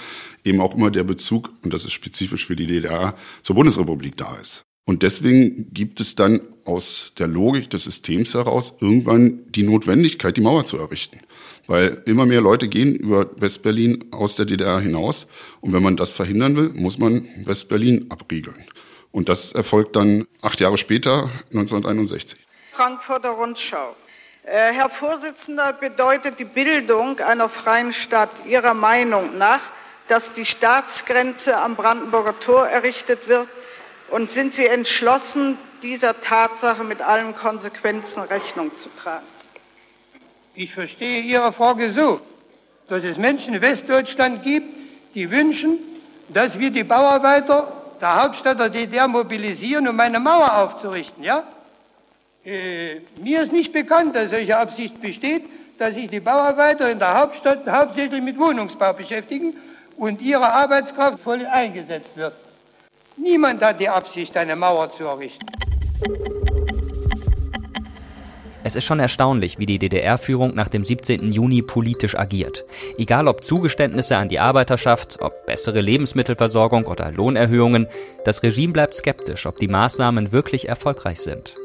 eben 0.44 0.60
auch 0.60 0.74
immer 0.74 0.90
der 0.90 1.04
Bezug, 1.04 1.50
und 1.64 1.72
das 1.72 1.84
ist 1.84 1.92
spezifisch 1.92 2.46
für 2.46 2.56
die 2.56 2.66
DDR, 2.66 3.14
zur 3.42 3.56
Bundesrepublik 3.56 4.16
da 4.18 4.36
ist. 4.36 4.65
Und 4.88 5.03
deswegen 5.03 5.75
gibt 5.75 5.99
es 5.99 6.14
dann 6.14 6.40
aus 6.64 7.12
der 7.18 7.27
Logik 7.27 7.68
des 7.70 7.85
Systems 7.85 8.35
heraus 8.35 8.75
irgendwann 8.81 9.40
die 9.51 9.64
Notwendigkeit, 9.64 10.37
die 10.37 10.40
Mauer 10.40 10.64
zu 10.64 10.79
errichten. 10.79 11.18
Weil 11.66 12.03
immer 12.07 12.25
mehr 12.25 12.40
Leute 12.40 12.68
gehen 12.68 12.94
über 12.94 13.29
Westberlin 13.40 14.12
aus 14.12 14.37
der 14.37 14.46
DDR 14.46 14.79
hinaus. 14.79 15.27
Und 15.61 15.72
wenn 15.72 15.83
man 15.83 15.96
das 15.96 16.12
verhindern 16.12 16.57
will, 16.57 16.70
muss 16.75 16.99
man 16.99 17.29
Westberlin 17.44 18.07
abriegeln. 18.11 18.64
Und 19.11 19.29
das 19.29 19.53
erfolgt 19.53 19.96
dann 19.96 20.29
acht 20.40 20.61
Jahre 20.61 20.79
später, 20.79 21.31
1961. 21.46 22.38
Frankfurter 22.72 23.31
Rundschau. 23.31 23.96
Äh, 24.44 24.72
Herr 24.72 24.88
Vorsitzender, 24.88 25.72
bedeutet 25.72 26.38
die 26.38 26.44
Bildung 26.44 27.18
einer 27.18 27.49
freien 27.49 27.92
Stadt 27.92 28.31
Ihrer 28.46 28.75
Meinung 28.75 29.37
nach, 29.37 29.62
dass 30.07 30.33
die 30.33 30.44
Staatsgrenze 30.44 31.61
am 31.61 31.75
Brandenburger 31.75 32.38
Tor 32.38 32.68
errichtet 32.68 33.27
wird? 33.27 33.49
Und 34.11 34.31
sind 34.31 34.55
Sie 34.55 34.66
entschlossen, 34.66 35.59
dieser 35.83 36.21
Tatsache 36.21 36.85
mit 36.85 37.03
allen 37.03 37.35
Konsequenzen 37.35 38.23
Rechnung 38.23 38.71
zu 38.77 38.88
tragen? 39.01 39.27
Ich 40.55 40.73
verstehe 40.73 41.21
Ihre 41.21 41.53
Frage 41.53 41.90
so, 41.90 42.21
dass 42.88 43.05
es 43.05 43.19
Menschen 43.19 43.55
in 43.55 43.61
Westdeutschland 43.61 44.42
gibt, 44.42 44.69
die 45.14 45.31
wünschen, 45.31 45.79
dass 46.29 46.59
wir 46.59 46.71
die 46.71 46.85
Bauarbeiter 46.85 47.73
der 48.01 48.23
Hauptstadt 48.23 48.59
der 48.59 48.69
DDR 48.69 49.09
mobilisieren, 49.09 49.88
um 49.88 49.99
eine 49.99 50.21
Mauer 50.21 50.57
aufzurichten. 50.57 51.23
Ja? 51.25 51.45
Äh, 52.45 53.01
mir 53.21 53.42
ist 53.42 53.53
nicht 53.53 53.73
bekannt, 53.73 54.14
dass 54.14 54.31
solche 54.31 54.57
Absicht 54.57 55.01
besteht, 55.01 55.45
dass 55.79 55.95
sich 55.95 56.09
die 56.09 56.21
Bauarbeiter 56.21 56.90
in 56.90 56.99
der 56.99 57.19
Hauptstadt 57.19 57.69
hauptsächlich 57.69 58.23
mit 58.23 58.38
Wohnungsbau 58.38 58.92
beschäftigen 58.92 59.55
und 59.97 60.23
ihre 60.23 60.49
Arbeitskraft 60.49 61.21
voll 61.21 61.45
eingesetzt 61.47 62.16
wird. 62.16 62.35
Niemand 63.16 63.62
hat 63.62 63.81
die 63.81 63.88
Absicht, 63.88 64.37
eine 64.37 64.57
Mauer 64.57 64.90
zu 64.90 65.05
errichten. 65.05 65.46
Es 68.62 68.74
ist 68.74 68.85
schon 68.85 68.98
erstaunlich, 68.98 69.59
wie 69.59 69.66
die 69.66 69.79
DDR-Führung 69.79 70.55
nach 70.55 70.68
dem 70.68 70.85
17. 70.85 71.31
Juni 71.31 71.62
politisch 71.62 72.18
agiert. 72.18 72.64
Egal 72.98 73.29
ob 73.29 73.44
Zugeständnisse 73.44 74.16
an 74.16 74.29
die 74.29 74.40
Arbeiterschaft, 74.40 75.18
ob 75.20 75.46
bessere 75.46 75.81
Lebensmittelversorgung 75.81 76.85
oder 76.87 77.12
Lohnerhöhungen, 77.12 77.87
das 78.24 78.42
Regime 78.42 78.72
bleibt 78.72 78.94
skeptisch, 78.94 79.46
ob 79.46 79.59
die 79.61 79.68
Maßnahmen 79.68 80.33
wirklich 80.33 80.68
erfolgreich 80.68 81.20
sind. 81.20 81.57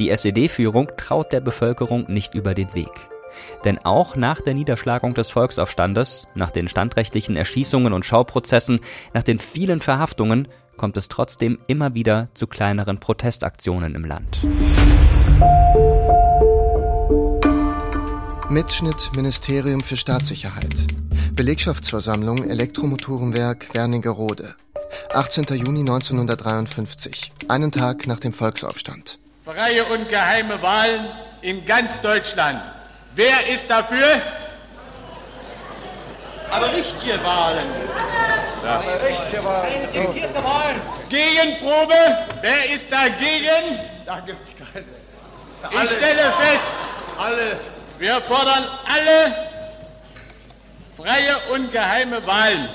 Die 0.00 0.10
SED-Führung 0.10 0.90
traut 0.96 1.32
der 1.32 1.40
Bevölkerung 1.40 2.06
nicht 2.08 2.34
über 2.34 2.54
den 2.54 2.74
Weg. 2.74 2.90
Denn 3.64 3.78
auch 3.78 4.16
nach 4.16 4.40
der 4.40 4.54
Niederschlagung 4.54 5.14
des 5.14 5.30
Volksaufstandes, 5.30 6.26
nach 6.34 6.50
den 6.50 6.66
standrechtlichen 6.66 7.36
Erschießungen 7.36 7.92
und 7.92 8.04
Schauprozessen, 8.04 8.80
nach 9.14 9.22
den 9.22 9.38
vielen 9.38 9.80
Verhaftungen 9.80 10.48
kommt 10.78 10.96
es 10.96 11.08
trotzdem 11.08 11.58
immer 11.66 11.92
wieder 11.92 12.28
zu 12.32 12.46
kleineren 12.46 12.98
Protestaktionen 12.98 13.94
im 13.94 14.06
Land. 14.06 14.38
Mitschnitt 18.48 19.10
Ministerium 19.14 19.82
für 19.82 19.98
Staatssicherheit. 19.98 20.86
Belegschaftsversammlung 21.34 22.48
Elektromotorenwerk 22.48 23.74
Wernigerode. 23.74 24.54
18. 25.12 25.44
Juni 25.54 25.80
1953, 25.80 27.32
einen 27.48 27.70
Tag 27.70 28.06
nach 28.06 28.20
dem 28.20 28.32
Volksaufstand. 28.32 29.18
Freie 29.44 29.84
und 29.84 30.08
geheime 30.08 30.62
Wahlen 30.62 31.06
in 31.42 31.64
ganz 31.66 32.00
Deutschland. 32.00 32.60
Wer 33.14 33.48
ist 33.52 33.68
dafür? 33.68 34.22
Aber 36.50 36.72
richtige 36.72 37.22
Wahlen. 37.22 37.66
Ja. 38.68 38.82
Gegenprobe. 41.08 41.94
Wer 42.42 42.74
ist 42.74 42.92
dagegen? 42.92 43.80
Da 44.04 44.20
gibt 44.20 44.38
es 44.44 44.54
keine. 44.54 44.84
Ich 45.84 45.90
stelle 45.90 46.32
fest, 46.38 46.72
alle. 47.18 47.60
wir 47.98 48.20
fordern 48.20 48.64
alle 48.84 49.34
freie 50.94 51.36
und 51.54 51.72
geheime 51.72 52.24
Wahlen. 52.26 52.68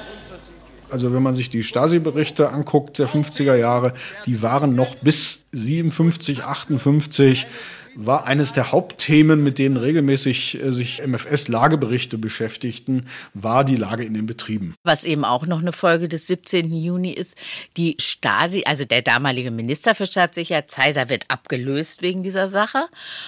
Also 0.90 1.14
wenn 1.14 1.24
man 1.24 1.36
sich 1.36 1.50
die 1.50 1.64
Stasi-Berichte 1.64 2.50
anguckt 2.50 3.00
der 3.00 3.08
50er 3.08 3.56
Jahre, 3.56 3.94
die 4.26 4.42
waren 4.42 4.76
noch 4.76 4.96
bis 4.96 5.46
57, 5.52 6.44
58 6.44 7.48
war 7.96 8.26
eines 8.26 8.54
der 8.54 8.72
Hauptthemen, 8.72 9.44
mit 9.44 9.60
denen 9.60 9.78
regelmäßig 9.78 10.62
äh, 10.62 10.72
sich 10.72 11.02
MFS-Lageberichte 11.06 12.18
beschäftigten, 12.18 13.06
war 13.34 13.64
die 13.64 13.76
Lage 13.76 14.04
in 14.04 14.14
den 14.14 14.26
Betrieben. 14.26 14.76
Was 14.84 15.04
eben 15.04 15.26
auch 15.26 15.46
noch 15.46 15.60
eine 15.60 15.72
Folge 15.72 16.08
des 16.08 16.28
17. 16.28 16.74
Juni 16.74 17.12
ist, 17.12 17.38
die 17.78 17.96
Stasi, 18.00 18.64
also 18.66 18.86
der 18.86 19.02
damalige 19.02 19.52
Minister 19.52 19.96
für 19.96 20.08
Staatssicherheit, 20.08 20.72
Zeiser, 20.72 21.10
wird 21.10 21.26
abgelöst 21.28 22.02
wegen 22.02 22.24
dieser 22.24 22.50
Sache 22.50 22.86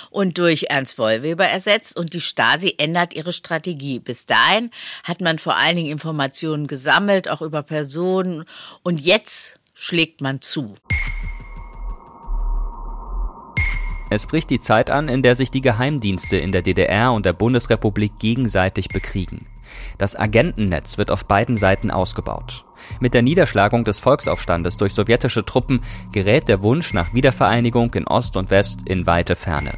und 0.09 0.37
durch 0.37 0.65
Ernst 0.69 0.97
Wollweber 0.97 1.45
ersetzt 1.45 1.97
und 1.97 2.13
die 2.13 2.21
Stasi 2.21 2.75
ändert 2.77 3.13
ihre 3.13 3.33
Strategie. 3.33 3.99
Bis 3.99 4.25
dahin 4.25 4.71
hat 5.03 5.21
man 5.21 5.39
vor 5.39 5.55
allen 5.57 5.77
Dingen 5.77 5.91
Informationen 5.91 6.67
gesammelt, 6.67 7.29
auch 7.29 7.41
über 7.41 7.63
Personen 7.63 8.45
und 8.83 8.99
jetzt 8.99 9.59
schlägt 9.73 10.21
man 10.21 10.41
zu. 10.41 10.75
Es 14.09 14.27
bricht 14.27 14.49
die 14.49 14.59
Zeit 14.59 14.89
an, 14.89 15.07
in 15.07 15.23
der 15.23 15.35
sich 15.35 15.51
die 15.51 15.61
Geheimdienste 15.61 16.37
in 16.37 16.51
der 16.51 16.61
DDR 16.61 17.11
und 17.11 17.25
der 17.25 17.33
Bundesrepublik 17.33 18.19
gegenseitig 18.19 18.89
bekriegen. 18.89 19.47
Das 19.97 20.15
Agentennetz 20.15 20.97
wird 20.97 21.11
auf 21.11 21.25
beiden 21.25 21.57
Seiten 21.57 21.89
ausgebaut. 21.91 22.65
Mit 22.99 23.13
der 23.13 23.23
Niederschlagung 23.23 23.83
des 23.83 23.99
Volksaufstandes 23.99 24.77
durch 24.77 24.93
sowjetische 24.93 25.45
Truppen 25.45 25.81
gerät 26.11 26.47
der 26.47 26.61
Wunsch 26.61 26.93
nach 26.93 27.13
Wiedervereinigung 27.13 27.93
in 27.95 28.07
Ost 28.07 28.37
und 28.37 28.51
West 28.51 28.81
in 28.85 29.07
weite 29.07 29.35
Ferne. 29.35 29.73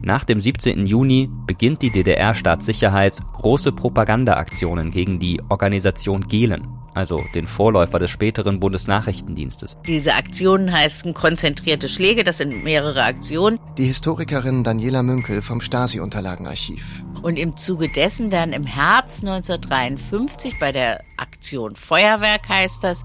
Nach 0.00 0.24
dem 0.24 0.40
17. 0.40 0.86
Juni 0.86 1.28
beginnt 1.46 1.82
die 1.82 1.90
DDR-Staatssicherheit 1.90 3.18
große 3.32 3.72
Propagandaaktionen 3.72 4.92
gegen 4.92 5.18
die 5.18 5.40
Organisation 5.48 6.20
Gehlen, 6.28 6.68
also 6.96 7.22
den 7.34 7.46
Vorläufer 7.46 7.98
des 7.98 8.10
späteren 8.10 8.58
Bundesnachrichtendienstes. 8.58 9.76
Diese 9.86 10.14
Aktionen 10.14 10.72
heißen 10.72 11.12
konzentrierte 11.12 11.88
Schläge, 11.88 12.24
das 12.24 12.38
sind 12.38 12.64
mehrere 12.64 13.02
Aktionen. 13.02 13.58
Die 13.76 13.84
Historikerin 13.84 14.64
Daniela 14.64 15.02
Münkel 15.02 15.42
vom 15.42 15.60
Stasi-Unterlagenarchiv. 15.60 17.04
Und 17.22 17.36
im 17.36 17.56
Zuge 17.56 17.88
dessen 17.88 18.32
werden 18.32 18.54
im 18.54 18.64
Herbst 18.64 19.20
1953 19.20 20.58
bei 20.58 20.72
der 20.72 21.02
Aktion 21.18 21.76
Feuerwerk 21.76 22.48
heißt 22.48 22.82
das, 22.82 23.04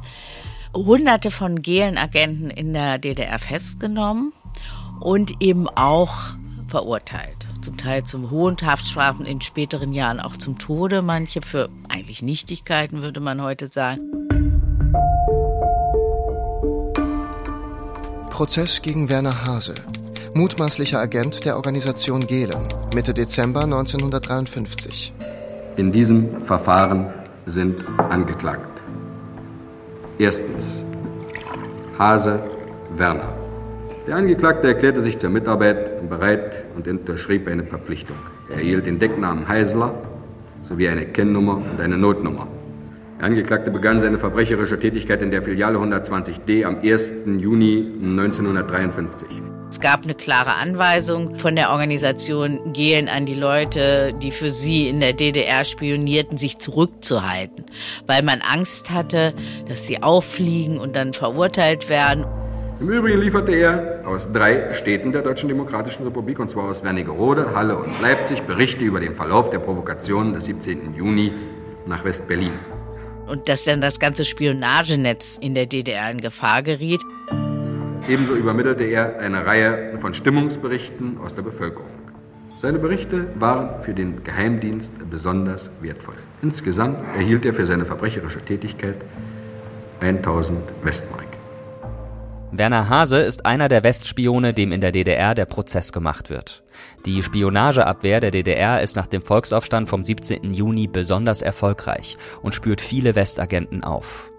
hunderte 0.73 1.32
von 1.32 1.62
Gehlenagenten 1.62 2.49
in 2.49 2.73
der 2.73 2.97
DDR 2.97 3.39
festgenommen 3.39 4.32
und 5.01 5.41
eben 5.41 5.67
auch 5.67 6.13
verurteilt. 6.67 7.40
Zum 7.62 7.78
Teil 7.78 8.04
zum 8.06 8.32
hohen 8.32 8.58
Haftstrafen, 8.60 9.26
in 9.26 9.39
späteren 9.39 9.93
Jahren 9.93 10.19
auch 10.19 10.36
zum 10.36 10.58
Tode, 10.58 11.04
manche 11.04 11.41
für 11.41 11.69
eigentlich 11.89 12.24
Nichtigkeiten, 12.24 13.04
würde 13.04 13.19
man 13.19 13.41
heute 13.41 13.67
sagen. 13.67 14.02
Prozess 18.32 18.82
gegen 18.82 19.12
Werner 19.12 19.45
Hase, 19.45 19.76
mutmaßlicher 20.34 21.00
Agent 21.00 21.45
der 21.45 21.56
Organisation 21.56 22.26
Gehlen, 22.26 22.67
Mitte 22.95 23.13
Dezember 23.13 23.63
1953. 23.63 25.13
In 25.78 25.91
diesem 25.91 26.41
Verfahren 26.41 27.13
sind 27.45 27.86
angeklagt. 27.97 28.82
Erstens 30.17 30.84
Hase 32.00 32.39
Werner. 32.95 33.32
Der 34.08 34.15
Angeklagte 34.15 34.67
erklärte 34.67 35.04
sich 35.04 35.19
zur 35.19 35.30
Mitarbeit 35.30 35.90
bereit 36.10 36.64
und 36.76 36.88
unterschrieb 36.88 37.48
eine 37.48 37.64
Verpflichtung. 37.64 38.18
Er 38.50 38.58
erhielt 38.58 38.86
den 38.86 39.00
Decknamen 39.00 39.48
Heisler 39.48 39.94
sowie 40.64 40.88
eine 40.88 41.06
Kennnummer 41.06 41.58
und 41.58 41.80
eine 41.82 41.98
Notnummer. 41.98 42.48
Der 43.20 43.28
Angeklagte 43.28 43.72
begann 43.72 44.02
seine 44.02 44.18
verbrecherische 44.18 44.80
Tätigkeit 44.80 45.22
in 45.22 45.32
der 45.32 45.42
Filiale 45.42 45.78
120d 45.78 46.66
am 46.66 46.78
1. 46.82 47.14
Juni 47.38 47.86
1953. 48.02 49.28
Es 49.70 49.80
gab 49.80 50.04
eine 50.04 50.16
klare 50.16 50.56
Anweisung 50.56 51.38
von 51.38 51.56
der 51.56 51.70
Organisation 51.70 52.74
Gehen 52.74 53.08
an 53.08 53.26
die 53.26 53.36
Leute, 53.36 54.14
die 54.22 54.32
für 54.32 54.52
sie 54.52 54.90
in 54.90 55.00
der 55.00 55.14
DDR 55.14 55.64
spionierten, 55.64 56.38
sich 56.38 56.60
zurückzuhalten, 56.60 57.66
weil 58.06 58.22
man 58.22 58.42
Angst 58.42 58.92
hatte, 58.92 59.34
dass 59.70 59.88
sie 59.88 60.04
auffliegen 60.04 60.78
und 60.78 60.98
dann 60.98 61.14
verurteilt 61.14 61.88
werden. 61.88 62.26
Im 62.82 62.89
Übrigen 62.89 63.22
lieferte 63.22 63.52
er 63.52 64.02
aus 64.06 64.32
drei 64.32 64.74
Städten 64.74 65.12
der 65.12 65.22
Deutschen 65.22 65.48
Demokratischen 65.48 66.04
Republik, 66.04 66.39
und 66.39 66.50
zwar 66.50 66.63
aus 66.63 66.84
Wernigerode, 66.84 67.54
Halle 67.54 67.78
und 67.78 68.02
Leipzig, 68.02 68.41
Berichte 68.41 68.84
über 68.84 69.00
den 69.00 69.13
Verlauf 69.13 69.52
der 69.52 69.60
Provokationen 69.60 70.34
des 70.34 70.46
17. 70.46 70.96
Juni 70.96 71.32
nach 71.86 72.04
West-Berlin. 72.04 72.54
Und 73.28 73.48
dass 73.48 73.65
dann 73.65 73.82
das 73.82 74.00
ganze 74.00 74.26
Spionagenetz 74.26 75.38
in 75.39 75.54
der 75.54 75.67
DDR 75.67 76.10
in 76.10 76.22
Gefahr 76.22 76.63
geriet. 76.63 77.02
Ebenso 78.10 78.34
übermittelte 78.34 78.84
er 78.86 79.20
eine 79.20 79.46
Reihe 79.46 80.00
von 80.00 80.15
Stimmungsberichten 80.15 81.20
aus 81.20 81.36
der 81.36 81.44
Bevölkerung. 81.44 81.86
Seine 82.56 82.80
Berichte 82.80 83.28
waren 83.36 83.80
für 83.84 83.94
den 83.94 84.24
Geheimdienst 84.24 84.91
besonders 85.08 85.70
wertvoll. 85.82 86.15
Insgesamt 86.41 86.98
erhielt 87.15 87.46
er 87.46 87.54
für 87.54 87.67
seine 87.67 87.86
verbrecherische 87.86 88.41
Tätigkeit 88.41 88.98
1000 90.00 90.60
Westmark. 90.82 91.31
Werner 92.54 92.90
Hase 92.90 93.22
ist 93.22 93.46
einer 93.46 93.70
der 93.70 93.84
Westspione, 93.84 94.54
dem 94.54 94.74
in 94.74 94.82
der 94.82 94.92
DDR 94.92 95.34
der 95.36 95.46
Prozess 95.46 95.94
gemacht 95.94 96.30
wird. 96.30 96.64
Die 97.06 97.24
Spionageabwehr 97.24 98.20
der 98.20 98.32
DDR 98.32 98.82
ist 98.82 98.98
nach 98.98 99.08
dem 99.08 99.22
Volksaufstand 99.22 99.88
vom 99.88 100.04
17. 100.04 100.54
Juni 100.54 100.88
besonders 100.88 101.42
erfolgreich 101.42 102.18
und 102.42 102.54
spürt 102.54 102.82
viele 102.82 103.16
Westagenten 103.16 103.86
auf. 103.86 104.30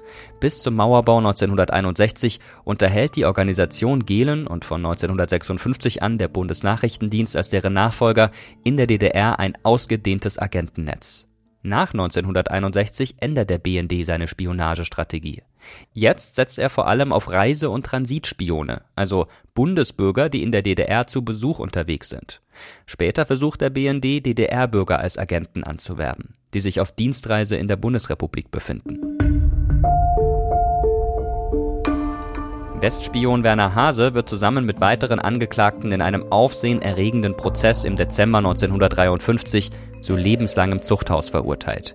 Bis 0.40 0.62
zum 0.62 0.74
Mauerbau 0.74 1.18
1961 1.18 2.40
unterhält 2.64 3.16
die 3.16 3.24
Organisation 3.24 4.04
Gehlen 4.04 4.46
und 4.46 4.66
von 4.66 4.84
1956 4.84 6.02
an 6.02 6.18
der 6.18 6.28
Bundesnachrichtendienst 6.28 7.34
als 7.34 7.48
deren 7.48 7.72
Nachfolger 7.72 8.30
in 8.62 8.76
der 8.76 8.86
DDR 8.86 9.38
ein 9.38 9.54
ausgedehntes 9.62 10.38
Agentennetz. 10.38 11.28
Nach 11.62 11.92
1961 11.92 13.14
ändert 13.20 13.48
der 13.48 13.58
BND 13.58 14.04
seine 14.04 14.28
Spionagestrategie. 14.28 15.42
Jetzt 15.92 16.36
setzt 16.36 16.58
er 16.58 16.70
vor 16.70 16.86
allem 16.86 17.12
auf 17.12 17.30
Reise- 17.30 17.70
und 17.70 17.86
Transitspione, 17.86 18.82
also 18.94 19.26
Bundesbürger, 19.54 20.28
die 20.28 20.42
in 20.42 20.52
der 20.52 20.62
DDR 20.62 21.06
zu 21.06 21.24
Besuch 21.24 21.58
unterwegs 21.58 22.08
sind. 22.08 22.40
Später 22.86 23.26
versucht 23.26 23.60
der 23.60 23.70
BND, 23.70 24.24
DDR-Bürger 24.24 24.98
als 24.98 25.18
Agenten 25.18 25.64
anzuwerben, 25.64 26.34
die 26.54 26.60
sich 26.60 26.80
auf 26.80 26.92
Dienstreise 26.92 27.56
in 27.56 27.68
der 27.68 27.76
Bundesrepublik 27.76 28.50
befinden. 28.50 29.00
Westspion 32.82 33.44
Werner 33.44 33.76
Hase 33.76 34.14
wird 34.14 34.28
zusammen 34.28 34.66
mit 34.66 34.80
weiteren 34.80 35.20
Angeklagten 35.20 35.92
in 35.92 36.02
einem 36.02 36.32
aufsehenerregenden 36.32 37.36
Prozess 37.36 37.84
im 37.84 37.94
Dezember 37.94 38.38
1953 38.38 39.70
zu 40.00 40.16
lebenslangem 40.16 40.82
Zuchthaus 40.82 41.28
verurteilt. 41.28 41.94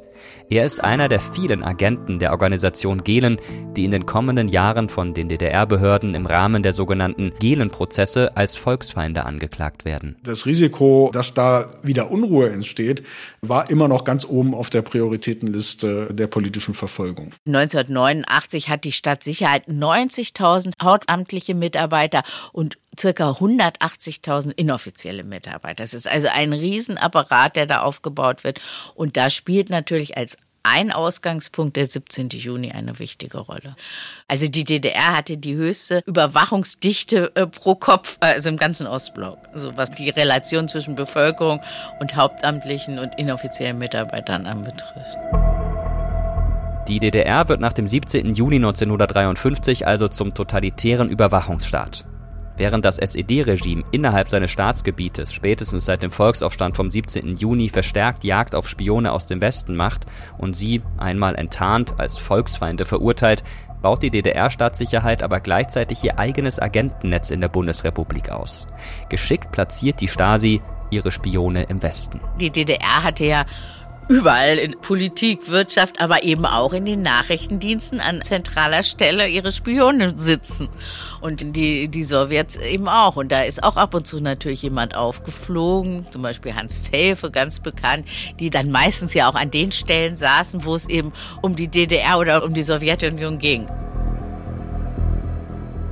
Er 0.50 0.64
ist 0.64 0.82
einer 0.82 1.10
der 1.10 1.20
vielen 1.20 1.62
Agenten 1.62 2.20
der 2.20 2.32
Organisation 2.32 3.04
Gehlen, 3.04 3.38
die 3.76 3.84
in 3.84 3.92
den 3.92 4.06
kommenden 4.06 4.48
Jahren 4.48 4.88
von 4.88 5.14
den 5.14 5.28
DDR-Behörden 5.28 6.16
im 6.16 6.26
Rahmen 6.26 6.64
der 6.64 6.72
sogenannten 6.72 7.34
Gehlen-Prozesse 7.40 8.38
als 8.38 8.56
Volksfeinde 8.56 9.26
angeklagt 9.26 9.84
werden. 9.84 10.16
Das 10.24 10.46
Risiko, 10.46 11.10
dass 11.12 11.34
da 11.34 11.66
wieder 11.84 12.12
Unruhe 12.12 12.50
entsteht, 12.50 13.04
war 13.42 13.70
immer 13.70 13.90
noch 13.90 14.06
ganz 14.06 14.24
oben 14.24 14.54
auf 14.54 14.70
der 14.70 14.84
Prioritätenliste 14.84 16.14
der 16.14 16.28
politischen 16.28 16.74
Verfolgung. 16.74 17.34
1989 17.46 18.70
hat 18.70 18.86
die 18.86 18.94
Stadtsicherheit 18.94 19.68
90.000 19.68 20.72
hauptamtliche 20.82 21.56
Mitarbeiter 21.56 22.24
und 22.54 22.78
circa 23.00 23.32
180.000 23.32 24.52
inoffizielle 24.56 25.24
Mitarbeiter. 25.24 25.84
Das 25.84 25.94
ist 25.94 26.08
also 26.08 26.28
ein 26.34 26.54
Riesenapparat, 26.54 27.56
der 27.56 27.66
da 27.66 27.82
aufgebaut 27.82 28.44
wird. 28.44 28.60
Und 28.96 29.18
da 29.18 29.30
spielt 29.30 29.70
natürlich 29.70 30.18
als 30.18 30.38
ein 30.68 30.92
Ausgangspunkt 30.92 31.78
der 31.78 31.86
17. 31.86 32.30
Juni 32.30 32.72
eine 32.72 33.00
wichtige 33.00 33.38
Rolle. 33.38 33.76
Also 34.28 34.48
die 34.50 34.66
DDR 34.66 35.16
hatte 35.16 35.38
die 35.38 35.56
höchste 35.56 36.04
Überwachungsdichte 36.06 37.32
äh, 37.36 37.48
pro 37.48 37.76
Kopf, 37.76 38.18
also 38.20 38.50
im 38.50 38.58
ganzen 38.58 38.86
Ostblock, 38.86 39.38
also 39.54 39.78
was 39.78 39.92
die 39.92 40.10
Relation 40.10 40.68
zwischen 40.68 40.96
Bevölkerung 40.96 41.62
und 42.02 42.18
hauptamtlichen 42.18 43.00
und 43.00 43.18
inoffiziellen 43.18 43.78
Mitarbeitern 43.78 44.46
anbetrifft. 44.46 45.18
Die 46.90 47.00
DDR 47.00 47.48
wird 47.48 47.62
nach 47.62 47.74
dem 47.74 47.88
17. 47.88 48.36
Juni 48.36 48.58
1953 48.58 49.88
also 49.88 50.08
zum 50.10 50.34
totalitären 50.34 51.10
Überwachungsstaat. 51.10 52.06
Während 52.58 52.86
das 52.86 52.98
SED-Regime 52.98 53.84
innerhalb 53.91 54.28
seines 54.28 54.52
Staatsgebietes 54.52 55.32
spätestens 55.32 55.86
seit 55.86 56.02
dem 56.02 56.12
Volksaufstand 56.12 56.76
vom 56.76 56.89
17. 56.89 57.36
Juni 57.36 57.70
verstärkt 57.70 58.24
Jagd 58.24 58.56
auf 58.56 58.67
Spione 58.67 59.12
aus 59.12 59.28
dem 59.28 59.41
Westen 59.41 59.76
macht 59.76 60.08
und 60.39 60.56
sie, 60.56 60.82
einmal 60.98 61.36
enttarnt, 61.36 62.00
als 62.00 62.17
Volksfeinde 62.17 62.86
verurteilt, 62.86 63.43
baut 63.82 64.02
die 64.02 64.10
DDR-Staatssicherheit 64.10 65.22
aber 65.22 65.39
gleichzeitig 65.39 66.04
ihr 66.04 66.17
eigenes 66.17 66.60
Agentennetz 66.60 67.30
in 67.30 67.41
der 67.41 67.48
Bundesrepublik 67.48 68.30
aus. 68.30 68.65
Geschickt 69.10 69.52
platziert 69.52 70.02
die 70.02 70.08
Stasi 70.08 70.62
ihre 70.89 71.12
Spione 71.12 71.63
im 71.63 71.84
Westen. 71.84 72.20
Die 72.39 72.50
DDR 72.50 73.04
hatte 73.04 73.26
ja 73.26 73.46
überall 74.10 74.58
in 74.58 74.80
Politik, 74.80 75.50
Wirtschaft, 75.50 76.00
aber 76.00 76.24
eben 76.24 76.46
auch 76.46 76.74
in 76.74 76.86
den 76.86 77.02
Nachrichtendiensten 77.02 78.00
an 78.00 78.22
zentraler 78.22 78.84
Stelle 78.84 79.28
ihre 79.28 79.52
Spione 79.52 80.13
sitzen. 80.17 80.70
Und 81.20 81.56
die, 81.56 81.88
die 81.89 82.04
Sowjets 82.04 82.56
eben 82.58 82.88
auch. 82.88 83.15
Und 83.15 83.32
da 83.32 83.41
ist 83.41 83.63
auch 83.63 83.76
ab 83.76 83.93
und 83.93 84.08
zu 84.08 84.20
natürlich 84.20 84.62
jemand 84.62 84.96
aufgeflogen, 84.96 86.06
zum 86.12 86.22
Beispiel 86.22 86.56
Hans 86.56 86.80
Felfe, 86.80 87.32
ganz 87.32 87.60
bekannt, 87.60 88.08
die 88.39 88.50
dann 88.50 88.72
meistens 88.72 89.13
ja 89.13 89.30
auch 89.30 89.36
an 89.36 89.52
den 89.52 89.72
Stellen 89.72 90.15
saßen, 90.15 90.63
wo 90.63 90.76
es 90.76 90.88
eben 90.88 91.12
um 91.41 91.56
die 91.56 91.67
DDR 91.67 92.20
oder 92.20 92.43
um 92.43 92.54
die 92.54 92.63
Sowjetunion 92.63 93.39
ging. 93.39 93.67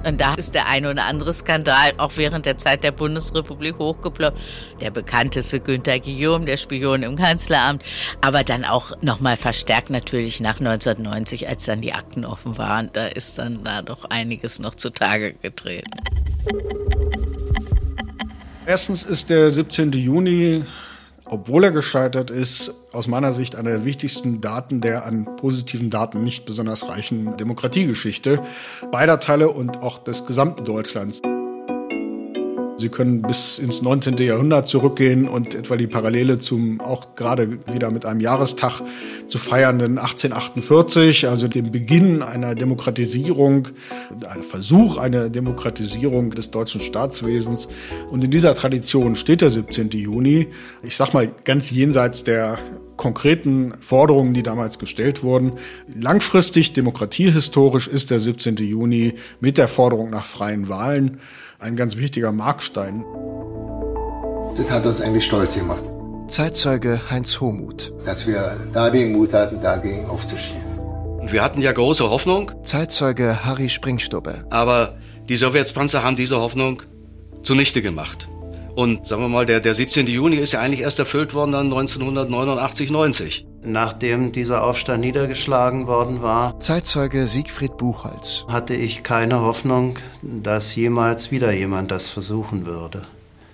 Und 0.06 0.22
da 0.22 0.36
ist 0.36 0.54
der 0.54 0.68
eine 0.68 0.91
oder 0.91 1.06
andere 1.06 1.34
Skandal 1.34 1.94
auch 1.98 2.12
während 2.15 2.46
der 2.46 2.58
Zeit 2.60 2.84
der 2.84 2.91
Bundesrepublik 2.91 3.80
hochgeploppt. 3.80 4.38
Der 4.80 4.91
bekannteste 4.91 5.60
Günter 5.60 6.00
Guillaume, 6.00 6.46
der 6.46 6.58
Spion 6.58 7.02
im 7.02 7.15
Kanzleramt. 7.15 7.82
Aber 8.22 8.44
dann 8.44 8.65
auch 8.65 8.91
nochmal 9.02 9.36
verstärkt 9.36 9.89
natürlich 9.89 10.39
nach 10.39 10.60
1990, 10.60 11.50
als 11.50 11.65
dann 11.65 11.82
die 11.82 11.94
Akten 11.94 12.24
offen 12.24 12.58
waren. 12.60 12.91
Da 12.94 13.08
ist 13.08 13.39
dann 13.39 13.63
da 13.63 13.82
doch 13.82 14.06
einiges 14.06 14.60
noch 14.60 14.76
zutage 14.76 15.34
getreten. 15.34 15.89
Erstens 18.68 19.04
ist 19.04 19.30
der 19.30 19.50
17. 19.50 19.91
Juni 19.94 20.65
obwohl 21.26 21.64
er 21.64 21.72
gescheitert 21.72 22.32
ist, 22.32 22.74
aus 22.92 23.08
meiner 23.08 23.34
Sicht 23.34 23.56
einer 23.56 23.72
der 23.72 23.86
wichtigsten 23.86 24.42
Daten 24.42 24.82
der 24.82 25.06
an 25.06 25.26
positiven 25.38 25.90
Daten 25.90 26.24
nicht 26.24 26.46
besonders 26.46 26.88
reichen 26.88 27.36
Demokratiegeschichte 27.38 28.42
beider 28.92 29.20
Teile 29.20 29.50
und 29.50 29.82
auch 29.82 30.04
des 30.04 30.26
gesamten 30.26 30.64
Deutschlands. 30.64 31.22
Sie 32.86 32.91
können 32.91 33.24
bis 33.24 33.58
ins 33.58 33.82
19. 33.82 34.17
Jahrhundert 34.17 34.67
zurückgehen 34.67 35.28
und 35.28 35.56
etwa 35.56 35.76
die 35.76 35.88
Parallele 35.88 36.38
zum 36.38 36.80
auch 36.82 37.15
gerade 37.15 37.58
wieder 37.74 37.89
mit 37.89 38.06
einem 38.06 38.19
Jahrestag 38.19 38.80
zu 39.26 39.39
feiernden 39.39 39.98
1848, 39.98 41.28
also 41.28 41.48
dem 41.48 41.71
Beginn 41.71 42.21
einer 42.21 42.54
Demokratisierung, 42.54 43.69
ein 44.30 44.43
Versuch 44.43 44.98
einer 44.98 45.32
Demokratisierung 45.32 46.30
des 46.30 46.52
deutschen 46.52 46.80
Staatswesens. 46.80 47.67
Und 48.12 48.24
in 48.24 48.30
dieser 48.30 48.54
Tradition 48.54 49.15
steht 49.15 49.42
der 49.42 49.50
17. 49.50 49.90
Juni, 49.90 50.50
ich 50.83 50.96
sag 50.96 51.15
mal 51.15 51.31
ganz 51.44 51.71
jenseits 51.71 52.23
der 52.23 52.60
konkreten 52.98 53.73
Forderungen, 53.79 54.36
die 54.36 54.44
damals 54.44 54.77
gestellt 54.77 55.23
wurden. 55.23 55.54
Langfristig 56.00 56.73
demokratiehistorisch 56.73 57.88
ist 57.88 58.12
der 58.12 58.19
17. 58.19 58.58
Juni 58.58 59.15
mit 59.40 59.58
der 59.58 59.67
Forderung 59.67 60.12
nach 60.12 60.25
freien 60.25 60.69
Wahlen 60.69 61.19
ein 61.60 61.75
ganz 61.75 61.97
wichtiger 61.97 62.31
Markstein. 62.31 63.03
Das 64.58 64.69
hat 64.69 64.85
uns 64.85 65.01
eigentlich 65.01 65.25
stolz 65.25 65.56
gemacht. 65.56 65.83
Zeitzeuge 66.27 67.01
Heinz 67.10 67.39
Homuth. 67.39 67.93
Dass 68.06 68.25
wir 68.25 68.58
da 68.73 68.89
den 68.89 69.12
Mut 69.12 69.33
hatten, 69.33 69.62
dagegen 69.62 70.06
aufzustehen. 70.08 70.62
Und 71.19 71.31
wir 71.31 71.43
hatten 71.43 71.62
ja 71.62 71.71
große 71.71 72.10
Hoffnung. 72.10 72.51
Zeitzeuge 72.63 73.45
Harry 73.45 73.69
Springstubbe. 73.69 74.45
Aber 74.49 74.97
die 75.29 75.35
Sowjetpanzer 75.35 76.03
haben 76.03 76.15
diese 76.15 76.39
Hoffnung 76.39 76.83
zunichte 77.43 77.81
gemacht. 77.81 78.27
Und 78.76 79.08
sagen 79.08 79.21
wir 79.21 79.30
mal, 79.30 79.46
der, 79.46 79.62
der 79.62 79.73
17. 79.73 80.06
Juni 80.08 80.36
ist 80.36 80.52
ja 80.52 80.60
eigentlich 80.60 80.82
erst 80.82 81.00
erfüllt 81.00 81.34
worden 81.34 81.54
dann 81.54 81.67
1989, 81.67 82.92
90. 82.92 83.48
Nachdem 83.63 84.34
dieser 84.34 84.63
Aufstand 84.63 85.00
niedergeschlagen 85.00 85.88
worden 85.88 86.21
war, 86.21 86.60
Zeitzeuge 86.60 87.26
Siegfried 87.26 87.78
Buchholz, 87.78 88.46
hatte 88.50 88.76
ich 88.76 89.02
keine 89.02 89.42
Hoffnung, 89.42 89.98
dass 90.21 90.76
jemals 90.76 91.32
wieder 91.32 91.52
jemand 91.54 91.90
das 91.90 92.10
versuchen 92.10 92.65
würde. 92.65 93.04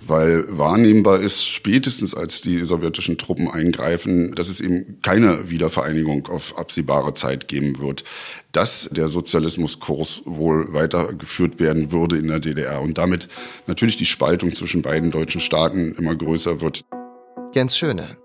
Weil 0.06 0.44
wahrnehmbar 0.48 1.20
ist, 1.20 1.46
spätestens 1.46 2.14
als 2.14 2.40
die 2.40 2.64
sowjetischen 2.64 3.18
Truppen 3.18 3.50
eingreifen, 3.50 4.34
dass 4.34 4.48
es 4.48 4.60
eben 4.60 5.00
keine 5.02 5.50
Wiedervereinigung 5.50 6.26
auf 6.28 6.58
absehbare 6.58 7.14
Zeit 7.14 7.48
geben 7.48 7.78
wird, 7.78 8.04
dass 8.52 8.88
der 8.92 9.08
Sozialismuskurs 9.08 10.22
wohl 10.24 10.72
weitergeführt 10.72 11.60
werden 11.60 11.92
würde 11.92 12.18
in 12.18 12.28
der 12.28 12.40
DDR 12.40 12.80
und 12.82 12.98
damit 12.98 13.28
natürlich 13.66 13.96
die 13.96 14.06
Spaltung 14.06 14.54
zwischen 14.54 14.82
beiden 14.82 15.10
deutschen 15.10 15.40
Staaten 15.40 15.94
immer 15.98 16.14
größer 16.14 16.60
wird. 16.60 16.84
Jens 17.54 17.76
Schöne, 17.76 18.16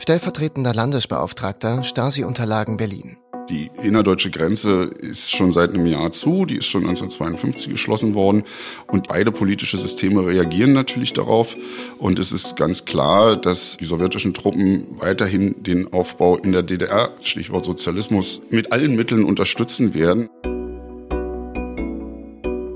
stellvertretender 0.00 0.74
Landesbeauftragter 0.74 1.84
Stasi-Unterlagen 1.84 2.76
Berlin. 2.76 3.16
Die 3.52 3.70
innerdeutsche 3.82 4.30
Grenze 4.30 4.84
ist 4.98 5.30
schon 5.36 5.52
seit 5.52 5.74
einem 5.74 5.84
Jahr 5.84 6.10
zu, 6.10 6.46
die 6.46 6.56
ist 6.56 6.64
schon 6.64 6.84
1952 6.84 7.70
geschlossen 7.70 8.14
worden 8.14 8.44
und 8.86 9.08
beide 9.08 9.30
politische 9.30 9.76
Systeme 9.76 10.26
reagieren 10.26 10.72
natürlich 10.72 11.12
darauf 11.12 11.54
und 11.98 12.18
es 12.18 12.32
ist 12.32 12.56
ganz 12.56 12.86
klar, 12.86 13.36
dass 13.36 13.76
die 13.76 13.84
sowjetischen 13.84 14.32
Truppen 14.32 14.86
weiterhin 14.98 15.62
den 15.62 15.92
Aufbau 15.92 16.38
in 16.38 16.52
der 16.52 16.62
DDR, 16.62 17.10
Stichwort 17.22 17.66
Sozialismus, 17.66 18.40
mit 18.48 18.72
allen 18.72 18.96
Mitteln 18.96 19.22
unterstützen 19.22 19.92
werden. 19.92 20.30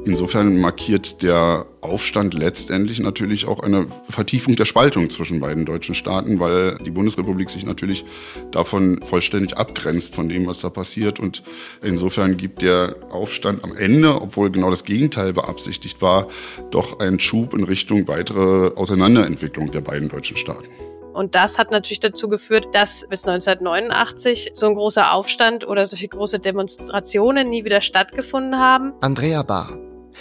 Insofern 0.07 0.61
markiert 0.61 1.21
der 1.23 1.67
Aufstand 1.81 2.33
letztendlich 2.33 3.01
natürlich 3.01 3.45
auch 3.45 3.59
eine 3.59 3.89
Vertiefung 4.09 4.55
der 4.55 4.65
Spaltung 4.65 5.11
zwischen 5.11 5.41
beiden 5.41 5.65
deutschen 5.65 5.97
Staaten, 5.97 6.39
weil 6.39 6.79
die 6.79 6.93
Bundesrepublik 6.93 7.51
sich 7.51 7.67
natürlich 7.67 8.05
davon 8.53 9.03
vollständig 9.03 9.57
abgrenzt 9.57 10.15
von 10.15 10.29
dem, 10.29 10.47
was 10.47 10.61
da 10.61 10.71
passiert. 10.71 11.19
Und 11.19 11.43
insofern 11.83 12.37
gibt 12.37 12.63
der 12.63 12.95
Aufstand 13.11 13.65
am 13.65 13.77
Ende, 13.77 14.23
obwohl 14.23 14.49
genau 14.53 14.71
das 14.71 14.85
Gegenteil 14.85 15.33
beabsichtigt 15.33 16.01
war, 16.01 16.29
doch 16.71 17.01
einen 17.01 17.19
Schub 17.19 17.53
in 17.53 17.65
Richtung 17.65 18.07
weitere 18.07 18.77
Auseinanderentwicklung 18.77 19.73
der 19.73 19.81
beiden 19.81 20.09
deutschen 20.09 20.37
Staaten. 20.37 20.69
Und 21.15 21.35
das 21.35 21.59
hat 21.59 21.73
natürlich 21.73 21.99
dazu 21.99 22.29
geführt, 22.29 22.69
dass 22.73 23.09
bis 23.09 23.27
1989 23.27 24.53
so 24.55 24.67
ein 24.67 24.75
großer 24.75 25.13
Aufstand 25.13 25.67
oder 25.67 25.85
solche 25.85 26.07
große 26.07 26.39
Demonstrationen 26.39 27.49
nie 27.49 27.65
wieder 27.65 27.81
stattgefunden 27.81 28.57
haben. 28.57 28.93
Andrea 29.01 29.43
Bahr, 29.43 29.79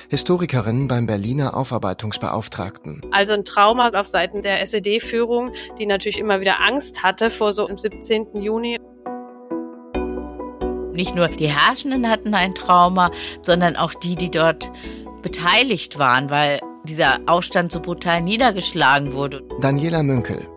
Historikerin 0.09 0.87
beim 0.87 1.05
Berliner 1.07 1.55
Aufarbeitungsbeauftragten. 1.55 3.01
Also 3.11 3.33
ein 3.33 3.45
Trauma 3.45 3.89
auf 3.89 4.07
Seiten 4.07 4.41
der 4.41 4.61
SED-Führung, 4.61 5.51
die 5.79 5.85
natürlich 5.85 6.19
immer 6.19 6.41
wieder 6.41 6.61
Angst 6.61 7.03
hatte 7.03 7.29
vor 7.29 7.53
so 7.53 7.67
dem 7.67 7.77
17. 7.77 8.41
Juni. 8.41 8.77
Nicht 10.93 11.13
nur 11.13 11.27
die 11.27 11.49
Herrschenden 11.49 12.09
hatten 12.09 12.33
ein 12.33 12.55
Trauma, 12.55 13.11
sondern 13.41 13.75
auch 13.75 13.93
die, 13.93 14.15
die 14.15 14.31
dort 14.31 14.71
beteiligt 15.21 15.99
waren, 15.99 16.29
weil 16.29 16.59
dieser 16.85 17.19
Aufstand 17.25 17.71
so 17.71 17.81
brutal 17.81 18.21
niedergeschlagen 18.21 19.13
wurde. 19.13 19.43
Daniela 19.59 20.03
Münkel, 20.03 20.47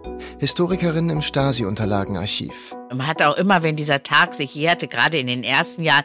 Historikerin 0.40 1.10
im 1.10 1.20
Stasi-Unterlagenarchiv. 1.20 2.76
Man 2.90 3.08
hat 3.08 3.22
auch 3.22 3.36
immer, 3.36 3.64
wenn 3.64 3.74
dieser 3.74 4.04
Tag 4.04 4.34
sich 4.34 4.54
jährte, 4.54 4.86
gerade 4.86 5.18
in 5.18 5.26
den 5.26 5.42
ersten 5.42 5.82
Jahren, 5.82 6.04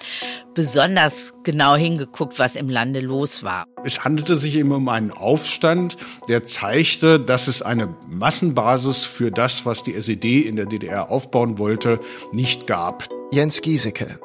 besonders 0.55 1.33
genau 1.43 1.75
hingeguckt, 1.75 2.39
was 2.39 2.55
im 2.55 2.67
Lande 2.67 2.99
los 2.99 3.43
war. 3.43 3.67
Es 3.83 4.03
handelte 4.03 4.35
sich 4.35 4.55
eben 4.55 4.71
um 4.71 4.89
einen 4.89 5.11
Aufstand, 5.11 5.97
der 6.29 6.45
zeigte, 6.45 7.19
dass 7.19 7.47
es 7.47 7.61
eine 7.61 7.95
Massenbasis 8.07 9.03
für 9.05 9.29
das, 9.29 9.67
was 9.67 9.83
die 9.83 9.93
SED 9.93 10.41
in 10.41 10.55
der 10.55 10.65
DDR 10.65 11.11
aufbauen 11.11 11.59
wollte, 11.59 11.99
nicht 12.31 12.65
gab. 12.65 13.07
Jens 13.31 13.61
Giesecke, 13.61 14.19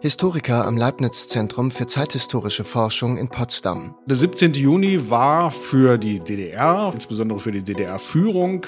Historiker 0.00 0.66
am 0.66 0.76
Leibniz-Zentrum 0.76 1.70
für 1.70 1.86
zeithistorische 1.86 2.64
Forschung 2.64 3.16
in 3.16 3.28
Potsdam. 3.28 3.94
Der 4.06 4.16
17. 4.16 4.54
Juni 4.54 5.10
war 5.10 5.50
für 5.50 5.98
die 5.98 6.20
DDR, 6.20 6.90
insbesondere 6.92 7.40
für 7.40 7.52
die 7.52 7.62
DDR-Führung, 7.62 8.66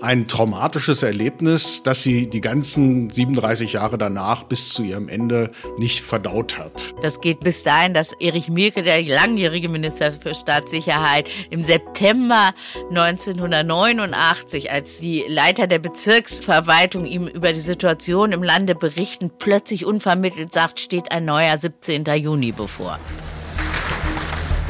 ein 0.00 0.26
traumatisches 0.26 1.02
Erlebnis, 1.02 1.82
das 1.82 2.02
sie 2.02 2.28
die 2.28 2.40
ganzen 2.40 3.10
37 3.10 3.74
Jahre 3.74 3.98
danach 3.98 4.44
bis 4.44 4.70
zu 4.70 4.82
ihrem 4.82 5.08
Ende 5.08 5.50
nicht 5.78 6.00
verdaut 6.00 6.58
hat. 6.58 6.92
Das 7.02 7.20
geht 7.20 7.40
bis 7.40 7.62
dahin, 7.62 7.94
dass 7.94 8.12
Erich 8.20 8.48
Mielke, 8.48 8.82
der 8.82 9.02
langjährige 9.02 9.68
Minister 9.68 10.12
für 10.12 10.34
Staatssicherheit, 10.34 11.28
im 11.50 11.62
September 11.62 12.54
1989, 12.90 14.70
als 14.70 14.98
die 14.98 15.24
Leiter 15.28 15.66
der 15.66 15.78
Bezirksverwaltung 15.78 17.06
ihm 17.06 17.28
über 17.28 17.52
die 17.52 17.60
Situation 17.60 18.32
im 18.32 18.42
Lande 18.42 18.74
berichten, 18.74 19.30
plötzlich 19.38 19.84
unvermittelt 19.84 20.51
sagt, 20.52 20.80
steht 20.80 21.10
ein 21.10 21.24
neuer 21.24 21.56
17. 21.56 22.04
Juni 22.16 22.52
bevor. 22.52 22.98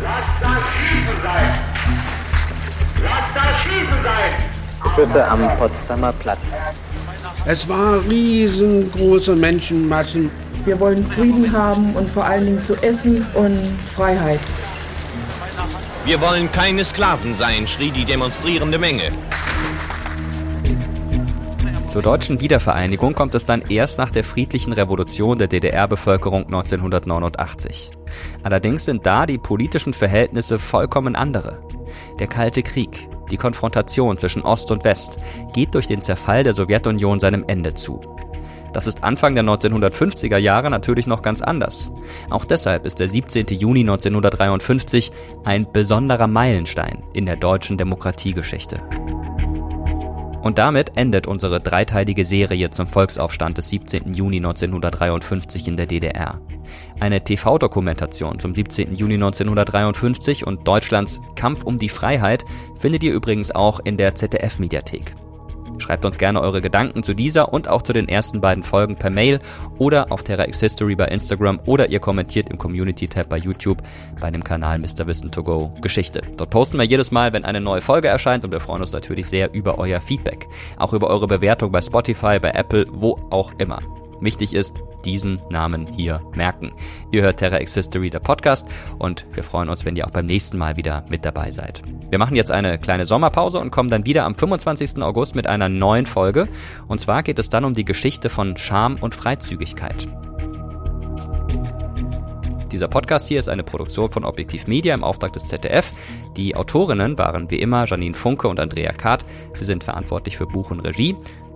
Lass 0.02 0.14
das 0.40 0.50
Schießen 0.50 1.22
sein! 1.22 1.58
Lass 3.02 3.34
das 3.34 3.56
Schießen 3.62 4.02
sein! 4.02 4.52
Schüsse 4.94 5.28
am 5.28 5.58
Potsdamer 5.58 6.12
Platz. 6.12 6.40
Es 7.46 7.68
war 7.68 8.04
riesengroße 8.04 9.34
Menschenmassen. 9.36 10.30
Wir 10.64 10.78
wollen 10.78 11.02
Frieden 11.02 11.50
haben 11.52 11.94
und 11.94 12.08
vor 12.10 12.24
allen 12.24 12.44
Dingen 12.44 12.62
zu 12.62 12.74
essen 12.82 13.26
und 13.34 13.58
Freiheit. 13.86 14.40
Wir 16.04 16.20
wollen 16.20 16.50
keine 16.52 16.84
Sklaven 16.84 17.34
sein, 17.34 17.66
schrie 17.66 17.90
die 17.90 18.04
demonstrierende 18.04 18.78
Menge. 18.78 19.12
Zur 21.92 22.00
deutschen 22.00 22.40
Wiedervereinigung 22.40 23.14
kommt 23.14 23.34
es 23.34 23.44
dann 23.44 23.60
erst 23.68 23.98
nach 23.98 24.10
der 24.10 24.24
friedlichen 24.24 24.72
Revolution 24.72 25.36
der 25.36 25.46
DDR-Bevölkerung 25.46 26.46
1989. 26.46 27.90
Allerdings 28.42 28.86
sind 28.86 29.04
da 29.04 29.26
die 29.26 29.36
politischen 29.36 29.92
Verhältnisse 29.92 30.58
vollkommen 30.58 31.16
andere. 31.16 31.58
Der 32.18 32.28
Kalte 32.28 32.62
Krieg, 32.62 33.10
die 33.30 33.36
Konfrontation 33.36 34.16
zwischen 34.16 34.40
Ost 34.40 34.70
und 34.70 34.84
West, 34.84 35.18
geht 35.52 35.74
durch 35.74 35.86
den 35.86 36.00
Zerfall 36.00 36.44
der 36.44 36.54
Sowjetunion 36.54 37.20
seinem 37.20 37.44
Ende 37.46 37.74
zu. 37.74 38.00
Das 38.72 38.86
ist 38.86 39.04
Anfang 39.04 39.34
der 39.34 39.44
1950er 39.44 40.38
Jahre 40.38 40.70
natürlich 40.70 41.06
noch 41.06 41.20
ganz 41.20 41.42
anders. 41.42 41.92
Auch 42.30 42.46
deshalb 42.46 42.86
ist 42.86 43.00
der 43.00 43.10
17. 43.10 43.48
Juni 43.48 43.80
1953 43.80 45.12
ein 45.44 45.70
besonderer 45.70 46.26
Meilenstein 46.26 47.02
in 47.12 47.26
der 47.26 47.36
deutschen 47.36 47.76
Demokratiegeschichte. 47.76 48.80
Und 50.42 50.58
damit 50.58 50.96
endet 50.96 51.26
unsere 51.26 51.60
dreiteilige 51.60 52.24
Serie 52.24 52.70
zum 52.70 52.88
Volksaufstand 52.88 53.58
des 53.58 53.68
17. 53.68 54.12
Juni 54.12 54.38
1953 54.38 55.68
in 55.68 55.76
der 55.76 55.86
DDR. 55.86 56.40
Eine 56.98 57.22
TV-Dokumentation 57.22 58.38
zum 58.40 58.54
17. 58.54 58.94
Juni 58.94 59.14
1953 59.14 60.46
und 60.46 60.66
Deutschlands 60.66 61.20
Kampf 61.36 61.62
um 61.62 61.78
die 61.78 61.88
Freiheit 61.88 62.44
findet 62.76 63.04
ihr 63.04 63.12
übrigens 63.12 63.52
auch 63.52 63.80
in 63.84 63.96
der 63.96 64.16
ZDF-Mediathek. 64.16 65.14
Schreibt 65.82 66.04
uns 66.04 66.16
gerne 66.16 66.40
eure 66.40 66.62
Gedanken 66.62 67.02
zu 67.02 67.12
dieser 67.12 67.52
und 67.52 67.68
auch 67.68 67.82
zu 67.82 67.92
den 67.92 68.08
ersten 68.08 68.40
beiden 68.40 68.62
Folgen 68.62 68.94
per 68.94 69.10
Mail 69.10 69.40
oder 69.78 70.12
auf 70.12 70.22
Terra 70.22 70.46
X 70.46 70.60
History 70.60 70.94
bei 70.94 71.06
Instagram 71.06 71.58
oder 71.66 71.90
ihr 71.90 71.98
kommentiert 71.98 72.50
im 72.50 72.56
Community-Tab 72.56 73.28
bei 73.28 73.36
YouTube 73.36 73.82
bei 74.20 74.30
dem 74.30 74.44
Kanal 74.44 74.78
Mr. 74.78 75.06
Wissen 75.06 75.32
to 75.32 75.42
Go 75.42 75.74
Geschichte. 75.80 76.22
Dort 76.36 76.50
posten 76.50 76.78
wir 76.78 76.84
jedes 76.84 77.10
Mal, 77.10 77.32
wenn 77.32 77.44
eine 77.44 77.60
neue 77.60 77.80
Folge 77.80 78.06
erscheint 78.06 78.44
und 78.44 78.52
wir 78.52 78.60
freuen 78.60 78.80
uns 78.80 78.92
natürlich 78.92 79.28
sehr 79.28 79.52
über 79.52 79.78
euer 79.78 80.00
Feedback. 80.00 80.46
Auch 80.76 80.92
über 80.92 81.08
eure 81.08 81.26
Bewertung 81.26 81.72
bei 81.72 81.82
Spotify, 81.82 82.38
bei 82.38 82.50
Apple, 82.50 82.86
wo 82.92 83.18
auch 83.30 83.52
immer. 83.58 83.80
Wichtig 84.22 84.54
ist, 84.54 84.80
diesen 85.04 85.42
Namen 85.50 85.88
hier 85.88 86.22
merken. 86.36 86.72
Ihr 87.10 87.22
hört 87.22 87.38
Terra 87.38 87.60
X 87.60 87.74
History, 87.74 88.08
der 88.08 88.20
Podcast, 88.20 88.68
und 89.00 89.26
wir 89.32 89.42
freuen 89.42 89.68
uns, 89.68 89.84
wenn 89.84 89.96
ihr 89.96 90.06
auch 90.06 90.12
beim 90.12 90.26
nächsten 90.26 90.58
Mal 90.58 90.76
wieder 90.76 91.04
mit 91.08 91.24
dabei 91.24 91.50
seid. 91.50 91.82
Wir 92.08 92.20
machen 92.20 92.36
jetzt 92.36 92.52
eine 92.52 92.78
kleine 92.78 93.04
Sommerpause 93.04 93.58
und 93.58 93.72
kommen 93.72 93.90
dann 93.90 94.06
wieder 94.06 94.24
am 94.24 94.36
25. 94.36 95.02
August 95.02 95.34
mit 95.34 95.48
einer 95.48 95.68
neuen 95.68 96.06
Folge. 96.06 96.46
Und 96.86 97.00
zwar 97.00 97.24
geht 97.24 97.40
es 97.40 97.48
dann 97.48 97.64
um 97.64 97.74
die 97.74 97.84
Geschichte 97.84 98.30
von 98.30 98.56
Scham 98.56 98.96
und 99.00 99.16
Freizügigkeit. 99.16 100.06
Dieser 102.70 102.88
Podcast 102.88 103.28
hier 103.28 103.38
ist 103.38 103.48
eine 103.48 103.64
Produktion 103.64 104.08
von 104.08 104.24
Objektiv 104.24 104.66
Media 104.66 104.94
im 104.94 105.04
Auftrag 105.04 105.32
des 105.34 105.46
ZDF. 105.46 105.92
Die 106.38 106.56
Autorinnen 106.56 107.18
waren 107.18 107.50
wie 107.50 107.60
immer 107.60 107.84
Janine 107.84 108.14
Funke 108.14 108.48
und 108.48 108.60
Andrea 108.60 108.92
Kahrt. 108.92 109.26
Sie 109.52 109.66
sind 109.66 109.84
verantwortlich 109.84 110.38
für 110.38 110.46
Buch 110.46 110.70
und 110.70 110.80
Regie. 110.80 111.14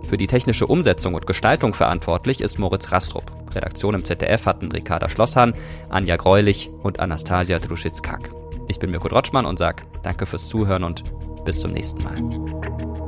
Für 0.09 0.17
die 0.17 0.29
technische 0.29 0.69
Umsetzung 0.69 1.15
und 1.15 1.27
Gestaltung 1.27 1.75
verantwortlich 1.75 2.41
ist 2.41 2.59
Moritz 2.59 2.93
Rastrup. 2.93 3.25
Redaktion 3.55 3.95
im 3.95 4.05
ZDF 4.05 4.47
hatten 4.47 4.71
Ricarda 4.71 5.09
Schlosshahn, 5.09 5.55
Anja 5.89 6.17
Greulich 6.17 6.71
und 6.83 7.01
Anastasia 7.01 7.59
Druschitz-Kack. 7.59 8.31
Ich 8.69 8.79
bin 8.79 8.91
Mirko 8.91 9.09
Drotschmann 9.09 9.47
und 9.47 9.59
sage 9.59 9.83
danke 10.03 10.27
fürs 10.27 10.47
Zuhören 10.47 10.85
und 10.85 11.03
bis 11.45 11.59
zum 11.59 11.73
nächsten 11.73 12.05
Mal. 12.05 13.06